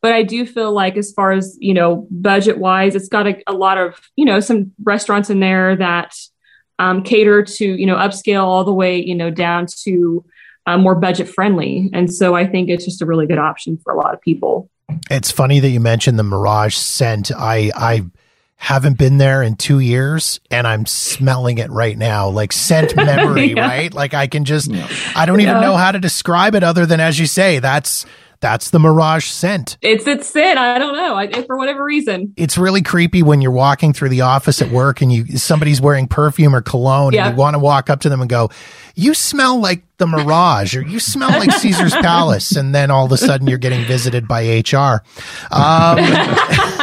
[0.00, 3.42] But I do feel like, as far as you know, budget wise, it's got a,
[3.46, 6.14] a lot of you know some restaurants in there that
[6.80, 10.24] um, cater to you know upscale all the way you know down to
[10.66, 11.88] uh, more budget friendly.
[11.92, 14.68] And so I think it's just a really good option for a lot of people.
[15.10, 17.30] It's funny that you mentioned the Mirage scent.
[17.32, 18.02] I I
[18.56, 23.54] haven't been there in two years, and I'm smelling it right now, like scent memory,
[23.54, 23.66] Yeah.
[23.66, 23.94] right?
[23.94, 24.86] Like I can just, Yeah.
[25.16, 25.60] I don't even Yeah.
[25.62, 28.04] know how to describe it other than as you say, that's
[28.40, 29.76] that's the Mirage scent.
[29.82, 30.56] It's it's it.
[30.56, 31.14] I don't know.
[31.14, 32.32] I, for whatever reason.
[32.36, 36.08] It's really creepy when you're walking through the office at work and you somebody's wearing
[36.08, 37.26] perfume or cologne Yeah.
[37.28, 38.50] and you want to walk up to them and go,
[38.94, 43.12] "You smell like the Mirage," or "You smell like Caesar's Palace," and then all of
[43.12, 45.02] a sudden you're getting visited by HR.
[45.50, 45.98] Um,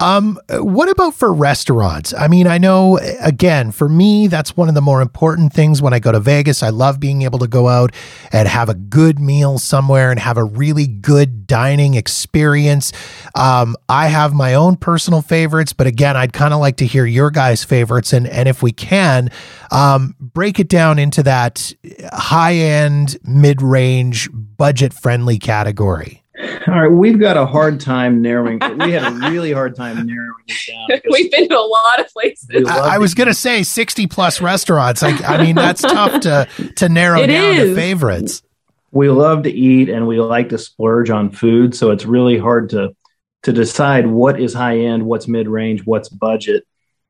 [0.00, 2.14] Um, what about for restaurants?
[2.14, 5.92] I mean, I know again, for me, that's one of the more important things when
[5.92, 6.62] I go to Vegas.
[6.62, 7.92] I love being able to go out
[8.32, 12.92] and have a good meal somewhere and have a really good dining experience.
[13.34, 17.04] Um, I have my own personal favorites, but again, I'd kind of like to hear
[17.04, 18.12] your guys' favorites.
[18.12, 19.30] And, and if we can,
[19.70, 21.72] um, break it down into that
[22.12, 26.21] high end, mid range, budget friendly category.
[26.68, 28.60] All right, we've got a hard time narrowing.
[28.78, 31.00] We had a really hard time narrowing this down.
[31.10, 32.68] We've been to a lot of places.
[32.68, 35.02] I, I was going to say 60 plus restaurants.
[35.02, 36.46] I, I mean, that's tough to,
[36.76, 38.42] to narrow It down to favorites.
[38.90, 42.70] we love to eat and we like to splurge on food, so it's really hard
[42.70, 42.94] to
[43.42, 46.64] to decide what is high end, what's mid range, what's budget.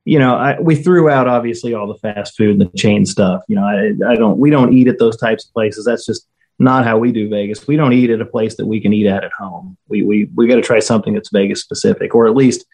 [0.07, 3.42] You know, I, we threw out obviously all the fast food and the chain stuff.
[3.48, 5.84] You know, I, I don't we don't eat at those types of places.
[5.84, 6.26] That's just
[6.62, 7.66] not how we do Vegas.
[7.66, 9.76] We don't eat at a place that we can eat at at home.
[9.88, 12.64] We we we got to try something that's Vegas specific, or at least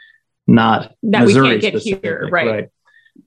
[0.47, 2.69] not That we can't Missouri get specific, here, right.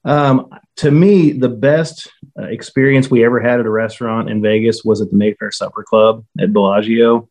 [0.06, 2.08] Um, to me, the best
[2.40, 5.84] uh, experience we ever had at a restaurant in Vegas was at the Mayfair Supper
[5.84, 7.28] Club at Bellagio.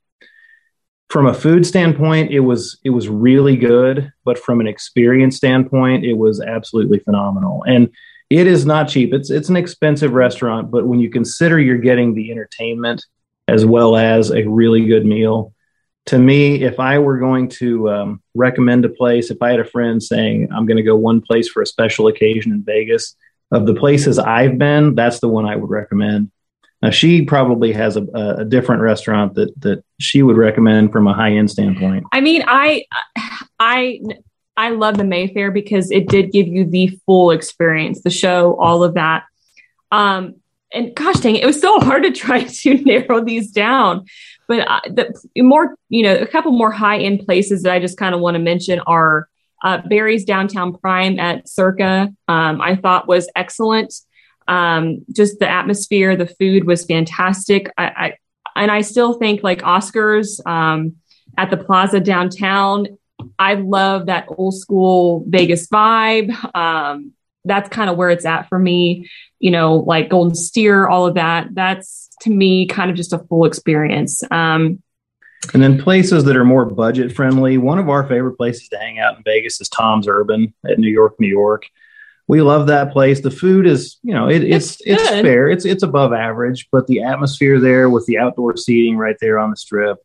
[1.09, 6.05] From a food standpoint, it was it was really good, but from an experience standpoint,
[6.05, 7.65] it was absolutely phenomenal.
[7.67, 7.91] And
[8.29, 9.13] it is not cheap.
[9.13, 13.05] It's it's an expensive restaurant, but when you consider you're getting the entertainment
[13.51, 15.53] as well as a really good meal,
[16.07, 19.65] to me, if I were going to um, recommend a place, if I had a
[19.65, 23.17] friend saying I'm going to go one place for a special occasion in Vegas,
[23.53, 26.31] of the places I've been, that's the one I would recommend.
[26.83, 28.03] Now she probably has a,
[28.39, 32.05] a different restaurant that that she would recommend from a high end standpoint.
[32.13, 32.87] I mean, I,
[33.59, 34.01] I,
[34.57, 38.83] I love the Mayfair because it did give you the full experience, the show, all
[38.83, 39.25] of that.
[39.93, 40.40] Um,
[40.73, 44.07] and gosh dang it, it was so hard to try to narrow these down.
[44.49, 47.97] But uh, the more, you know, a couple more high end places that I just
[47.97, 49.29] kind of want to mention are
[49.63, 52.13] uh, Barry's Downtown Prime at Circa.
[52.29, 53.95] Um, I thought was excellent.
[54.49, 57.71] Um, just the atmosphere, the food was fantastic.
[57.79, 58.17] I, I
[58.57, 60.97] and I still think like Oscars um,
[61.39, 62.99] at the Plaza downtown.
[63.39, 66.33] I love that old school Vegas vibe.
[66.55, 67.13] Um,
[67.45, 69.09] that's kind of where it's at for me.
[69.41, 71.49] You know, like Golden Steer, all of that.
[71.53, 74.23] That's to me kind of just a full experience.
[74.31, 74.83] Um,
[75.55, 77.57] And then places that are more budget friendly.
[77.57, 80.91] One of our favorite places to hang out in Vegas is Tom's Urban at New
[80.91, 81.67] York, New York.
[82.29, 83.21] We love that place.
[83.21, 85.49] The food is, you know, it, it's It's it's fair.
[85.49, 89.51] It's it's above average, but the atmosphere there with the outdoor seating right there on
[89.51, 89.99] the strip,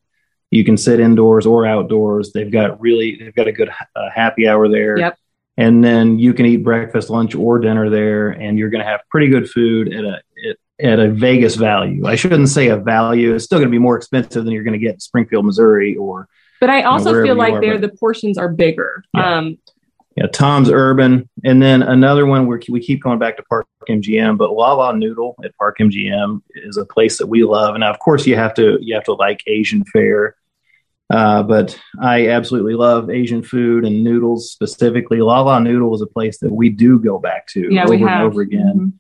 [0.50, 2.32] you can sit indoors or outdoors.
[2.34, 4.98] They've got really they've got a good uh, happy hour there.
[4.98, 5.18] Yep.
[5.58, 9.02] And then you can eat breakfast, lunch, or dinner there, and you're going to have
[9.10, 12.06] pretty good food at a at, at a Vegas value.
[12.06, 13.34] I shouldn't say a value.
[13.34, 15.96] It's still going to be more expensive than you're going to get in Springfield, Missouri,
[15.96, 16.28] or
[16.60, 19.04] but I also wherever feel like are, there but- the portions are bigger.
[19.14, 19.38] Yeah.
[19.38, 19.58] Um,
[20.18, 24.38] yeah, Tom's Urban, and then another one where we keep going back to Park MGM,
[24.38, 27.76] but La La Noodle at Park MGM is a place that we love.
[27.76, 30.38] And now, of course, you have to you have to like Asian fare,
[31.10, 35.22] uh, but I absolutely love Asian food and noodles specifically.
[35.22, 38.24] La La Noodle is a place that we do go back to yeah, over and
[38.24, 38.94] over again Mhm.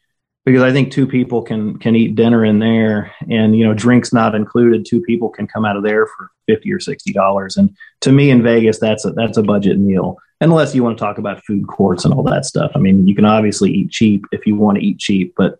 [0.45, 4.13] because I think two people can can eat dinner in there, and you know drinks
[4.13, 4.85] not included.
[4.85, 7.69] Two people can come out of there for fifty or sixty dollars, and
[8.01, 10.17] to me in Vegas, that's a that's a budget meal.
[10.41, 12.71] Unless you want to talk about food courts and all that stuff.
[12.75, 15.57] I mean, you can obviously eat cheap if you want to eat cheap, but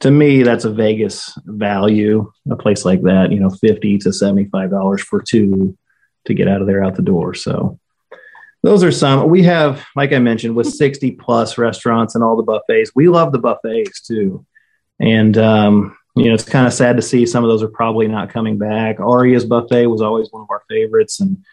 [0.00, 2.32] to me, that's a Vegas value.
[2.50, 5.76] A place like that, you know, fifty to seventy five dollars for two
[6.26, 7.34] to get out of there out the door.
[7.34, 7.78] So
[8.62, 12.42] those are some we have like i mentioned with 60 plus restaurants and all the
[12.42, 14.44] buffets we love the buffets too
[14.98, 18.06] and um, you know it's kind of sad to see some of those are probably
[18.06, 21.44] not coming back aria's buffet was always one of our favorites and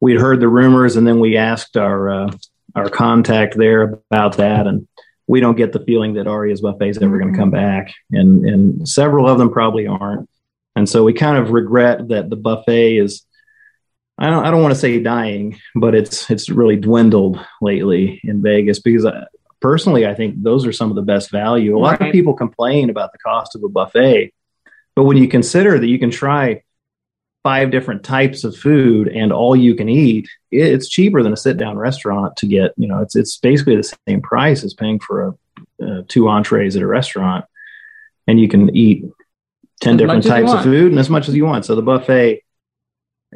[0.00, 2.32] we'd heard the rumors and then we asked our uh,
[2.74, 4.86] our contact there about that and
[5.26, 7.86] we don't get the feeling that aria's buffet is ever going to come mm-hmm.
[7.86, 10.28] back and and several of them probably aren't
[10.76, 13.26] and so we kind of regret that the buffet is
[14.18, 18.42] I don't I don't want to say dying, but it's it's really dwindled lately in
[18.42, 19.24] Vegas because I,
[19.60, 21.76] personally I think those are some of the best value.
[21.76, 22.08] A lot Right.
[22.08, 24.32] of people complain about the cost of a buffet,
[24.94, 26.62] but when you consider that you can try
[27.42, 31.56] five different types of food and all you can eat, it's cheaper than a sit
[31.56, 32.72] down restaurant to get.
[32.76, 36.76] You know, it's it's basically the same price as paying for a, uh, two entrees
[36.76, 37.44] at a restaurant,
[38.26, 39.04] and you can eat
[39.80, 41.64] ten As different much as you types of food and as much as you want.
[41.64, 42.42] So the buffet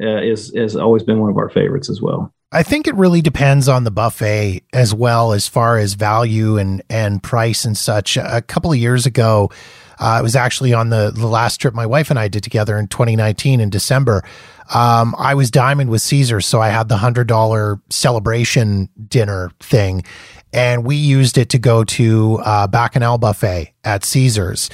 [0.01, 2.33] uh, is has always been one of our favorites as well.
[2.53, 6.81] I think it really depends on the buffet as well as far as value and
[6.89, 8.17] and price and such.
[8.17, 9.51] A couple of years ago,
[10.01, 12.77] uh, it was actually on the the last trip my wife and I did together
[12.77, 14.23] in 2019 in December.
[14.73, 20.03] Um, I was diamond with Caesar, so I had the hundred dollar celebration dinner thing,
[20.51, 24.69] and we used it to go to uh, Bacchanal buffet at Caesar's,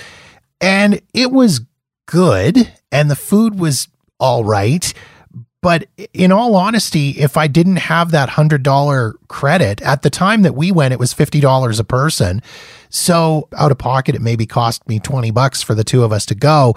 [0.61, 1.61] and it was
[2.05, 4.93] good, and the food was all right.
[5.67, 10.43] But in all honesty, if I didn't have that hundred dollar credit at the time
[10.43, 12.41] that we went, it was fifty dollars a person.
[12.87, 16.25] So out of pocket, it maybe cost me twenty bucks for the two of us
[16.27, 16.75] to go.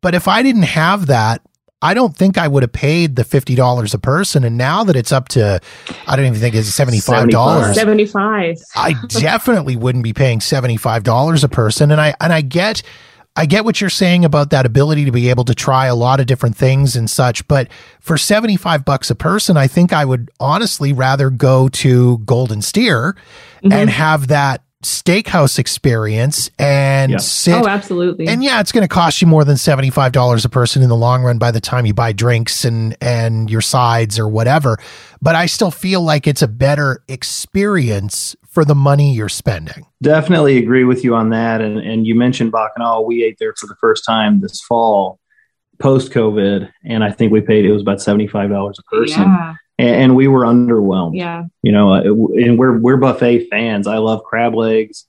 [0.00, 1.40] But if I didn't have that,
[1.80, 4.42] I don't think I would have paid the $50 a person.
[4.42, 5.60] And now that it's up to,
[6.08, 7.74] I don't even think it's $75.
[7.74, 8.58] 75.
[8.74, 11.92] I definitely wouldn't be paying $75 a person.
[11.92, 12.82] And I, and I get,
[13.36, 16.20] I get what you're saying about that ability to be able to try a lot
[16.20, 17.68] of different things and such, but
[18.00, 23.14] for 75 bucks a person, I think I would honestly rather go to Golden Steer
[23.58, 23.72] mm-hmm.
[23.72, 27.18] and have that steakhouse experience and yeah.
[27.18, 27.54] sit.
[27.54, 28.26] Oh, absolutely.
[28.28, 31.22] And yeah, it's going to cost you more than $75 a person in the long
[31.22, 34.78] run by the time you buy drinks and and your sides or whatever,
[35.20, 39.86] but I still feel like it's a better experience for the money you're spending.
[40.02, 41.60] Definitely agree with you on that.
[41.60, 43.04] And and you mentioned Bacchanal.
[43.04, 45.18] We ate there for the first time this fall,
[45.78, 49.22] post COVID, and I think we paid it was about seventy five dollars a person.
[49.22, 49.54] Yeah.
[49.78, 51.16] And, and, we were underwhelmed.
[51.16, 51.44] Yeah.
[51.62, 53.86] You know, uh, and we're we're buffet fans.
[53.86, 55.06] I love crab legs.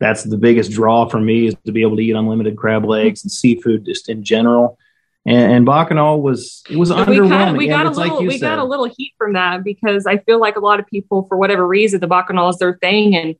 [0.00, 3.22] That's the biggest draw for me is to be able to eat unlimited crab legs
[3.24, 4.78] and seafood just in general
[5.24, 7.56] and, and Bacchanal was it was but underwhelming.
[7.56, 8.46] We, got, we got a little like we said.
[8.46, 11.36] got a little heat from that because I feel like a lot of people, for
[11.36, 13.36] whatever reason, the Bacchanal is their thing, and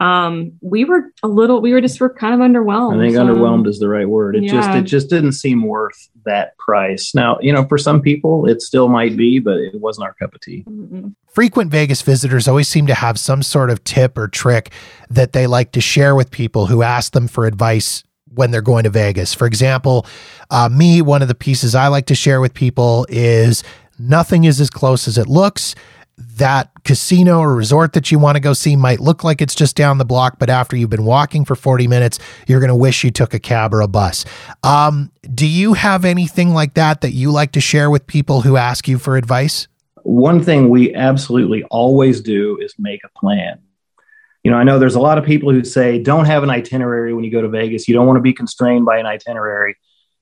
[0.00, 2.96] um, we were a little we were just were kind of underwhelmed.
[2.96, 4.36] I think so, underwhelmed is the right word.
[4.36, 4.52] It yeah.
[4.52, 7.14] just it just didn't seem worth that price.
[7.14, 10.34] Now you know for some people it still might be, but it wasn't our cup
[10.34, 10.64] of tea.
[10.68, 11.08] Mm-hmm.
[11.28, 14.72] Frequent Vegas visitors always seem to have some sort of tip or trick
[15.10, 18.84] that they like to share with people who ask them for advice when they're going
[18.84, 19.34] to Vegas.
[19.34, 20.06] For example,
[20.50, 23.62] uh, me, one of the pieces I like to share with people is
[23.98, 25.74] nothing is as close as it looks.
[26.16, 29.76] That casino or resort that you want to go see might look like it's just
[29.76, 33.04] down the block, but after you've been walking for 40 minutes, you're going to wish
[33.04, 34.24] you took a cab or a bus.
[34.62, 38.56] Um, do you have anything like that that you like to share with people who
[38.56, 39.68] ask you for advice?
[40.02, 43.60] One thing we absolutely always do is make a plan
[44.44, 47.14] you know, I know there's a lot of people who say don't have an itinerary
[47.14, 47.88] when you go to Vegas.
[47.88, 49.76] You don't want to be constrained by an itinerary.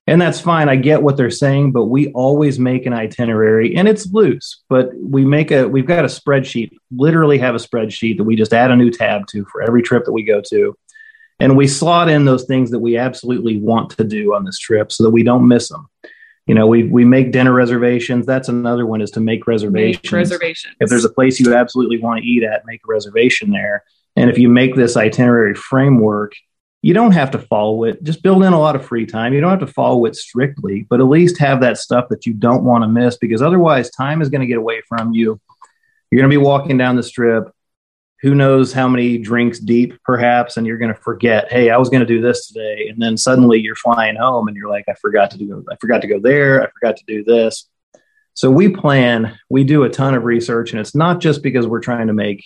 [0.06, 0.68] And that's fine.
[0.68, 4.90] I get what they're saying, but we always make an itinerary and it's loose, but
[4.96, 8.72] we make a, we've got a spreadsheet, literally have a spreadsheet that we just add
[8.72, 10.76] a new tab to for every trip that we go to.
[11.38, 14.90] And we slot in those things that we absolutely want to do on this trip
[14.90, 15.88] so that we don't miss them.
[16.46, 18.26] You know, we, we make dinner reservations.
[18.26, 20.02] That's another one is to make reservations.
[20.02, 20.74] Make reservations.
[20.80, 23.84] If there's a place you absolutely want to eat at, make a reservation there
[24.16, 26.34] and if you make this itinerary framework,
[26.82, 28.02] you don't have to follow it.
[28.02, 29.32] Just build in a lot of free time.
[29.32, 32.34] You don't have to follow it strictly, but at least have that stuff that you
[32.34, 35.40] don't want to miss because otherwise, time is going to get away from you.
[36.10, 37.52] You're going to be walking down the strip.
[38.22, 41.50] Who knows how many drinks deep, perhaps, and you're going to forget.
[41.50, 44.56] Hey, I was going to do this today, and then suddenly you're flying home, and
[44.56, 45.64] you're like, I forgot to do.
[45.70, 46.62] I forgot to go there.
[46.62, 47.68] I forgot to do this.
[48.34, 49.38] So we plan.
[49.50, 52.44] We do a ton of research, and it's not just because we're trying to make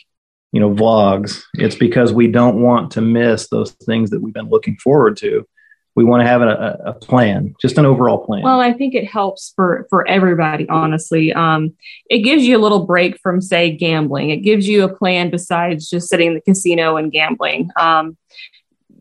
[0.53, 1.43] you know vlogs.
[1.55, 5.47] It's because we don't want to miss those things that we've been looking forward to.
[5.95, 8.43] We want to have a, a, plan just an overall plan.
[8.43, 11.33] Well i think it helps for for everybody honestly.
[11.33, 11.75] Um,
[12.11, 14.31] it gives you a little break from say gambling.
[14.31, 17.71] It gives you a plan besides just sitting in the casino and gambling.
[17.79, 18.17] Um,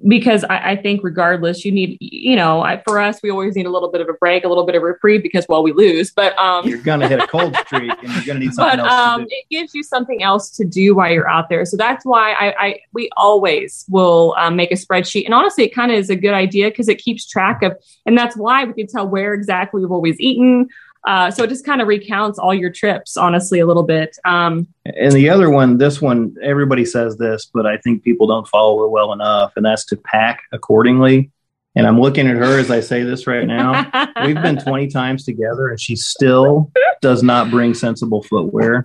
[0.07, 3.65] because I, I, think regardless, you need, you know, I, for us, we always need
[3.65, 6.11] a little bit of a break, a little bit of reprieve because well, we lose,
[6.11, 8.87] but um, you're gonna hit a cold streak and you're gonna need something but.
[8.87, 11.65] Um, it gives you something else to do while you're out there.
[11.65, 15.73] So that's why I, I we always will um, make a spreadsheet, and honestly, it
[15.73, 17.75] kind of is a good idea because it keeps track of,
[18.05, 20.69] and that's why we can tell where exactly we've always eaten,
[21.05, 24.17] uh, so it just kind of recounts all your trips, honestly, a little bit.
[24.25, 28.47] Um, and the other one, this one, everybody says this, but I think people don't
[28.47, 31.31] follow it well enough, and that's to pack accordingly.
[31.75, 33.91] And I'm looking at her as I say this right now.
[34.25, 38.83] We've been 20 times together, and she still does not bring sensible footwear.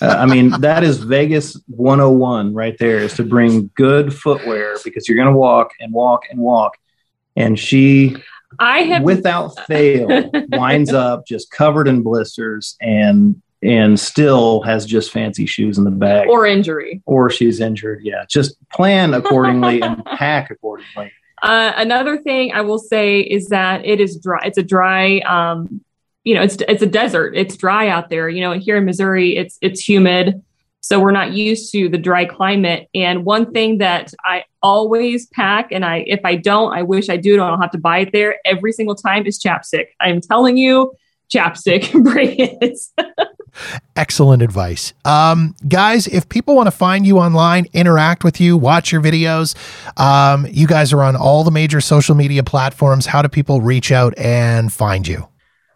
[0.00, 5.08] Uh, I mean, that is Vegas 101 right there is to bring good footwear because
[5.08, 6.78] you're going to walk and walk and walk.
[7.36, 8.16] And she
[8.58, 15.12] I have without fail winds up just covered in blisters and and still has just
[15.12, 18.00] fancy shoes in the bag or injury or she's injured.
[18.02, 21.12] Yeah, just plan accordingly and pack accordingly.
[21.42, 24.40] Uh, another thing I will say is that it is dry.
[24.44, 25.18] It's a dry.
[25.20, 25.80] Um,
[26.24, 27.34] you know, it's it's a desert.
[27.36, 28.28] It's dry out there.
[28.28, 30.42] You know, here in Missouri, it's it's humid.
[30.80, 32.88] So we're not used to the dry climate.
[32.94, 37.16] And one thing that I always pack, and I if I don't, I wish I
[37.16, 39.86] do, and I don't have to buy it there every single time is chapstick.
[40.00, 40.94] I'm telling you,
[41.32, 42.78] chapstick, bring it.
[43.96, 44.94] Excellent advice.
[45.04, 49.54] Um, guys, if people want to find you online, interact with you, watch your videos,
[50.00, 53.06] um, you guys are on all the major social media platforms.
[53.06, 55.28] How do people reach out and find you?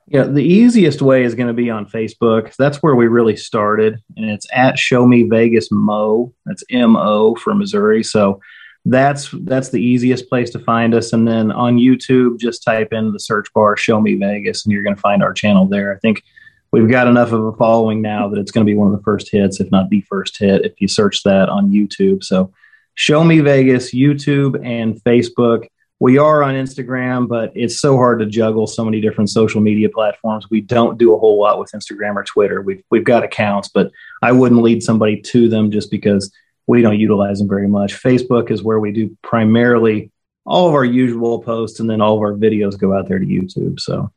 [0.08, 2.54] Yeah, the easiest way is going to be on Facebook.
[2.56, 6.32] That's where we really started, and it's at Show Me Vegas Mo.
[6.44, 8.04] That's M O for Missouri.
[8.04, 8.40] So
[8.88, 11.12] that's that's the easiest place to find us.
[11.12, 14.84] And then on YouTube, just type in the search bar "Show Me Vegas" and you're
[14.84, 15.94] going to find our channel there.
[15.94, 16.22] I think
[16.70, 19.02] we've got enough of a following now that it's going to be one of the
[19.02, 22.22] first hits, if not the first hit, if you search that on YouTube.
[22.22, 22.52] So,
[22.94, 25.66] Show Me Vegas, YouTube and Facebook.
[25.98, 29.88] We are on Instagram, but it's so hard to juggle so many different social media
[29.88, 30.48] platforms.
[30.50, 32.62] We don't do a whole lot with Instagram or Twitter.
[32.62, 33.90] We've we've got accounts, but
[34.22, 36.30] I wouldn't lead somebody to them just because
[36.66, 38.00] we don't utilize them very much.
[38.00, 40.10] Facebook is where we do primarily
[40.44, 43.26] all of our usual posts, and then all of our videos go out there to
[43.26, 43.80] YouTube.
[43.80, 44.10] So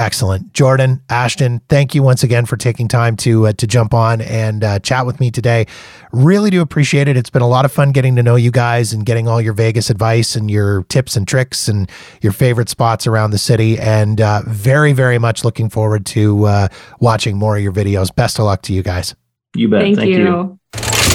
[0.00, 0.54] Excellent.
[0.54, 4.64] Jordan, Ashden, thank you once again for taking time to uh, to jump on and
[4.64, 5.66] uh, chat with me today.
[6.10, 7.18] Really do appreciate it.
[7.18, 9.52] It's been a lot of fun getting to know you guys and getting all your
[9.52, 11.90] Vegas advice and your tips and tricks and
[12.22, 13.78] your favorite spots around the city.
[13.78, 16.68] And uh, very, very much looking forward to uh,
[16.98, 18.14] watching more of your videos.
[18.14, 19.14] Best of luck to you guys.
[19.54, 19.82] You bet.
[19.82, 20.58] Thank, Thank you.
[20.72, 21.09] you.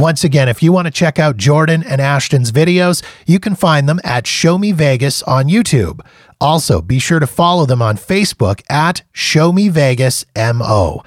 [0.00, 3.86] Once again, if you want to check out Jordan and Ashden's videos, you can find
[3.88, 6.00] them at Show Me Vegas on YouTube.
[6.40, 11.02] Also, be sure to follow them on Facebook at Show Me Vegas MO.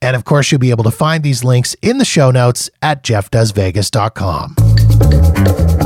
[0.00, 3.02] And of course, you'll be able to find these links in the show notes at
[3.02, 5.85] jeffdoesvegas.com.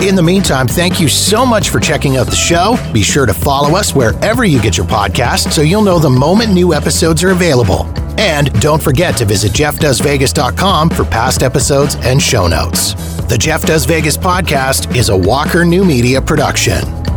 [0.00, 2.76] In the meantime, thank you so much for checking out the show.
[2.92, 6.52] Be sure to follow us wherever you get your podcast so you'll know the moment
[6.52, 7.84] new episodes are available.
[8.16, 12.94] And don't forget to visit jeffdoesvegas.com for past episodes and show notes.
[13.24, 17.07] The Jeff Does Vegas podcast is a Walker New Media production.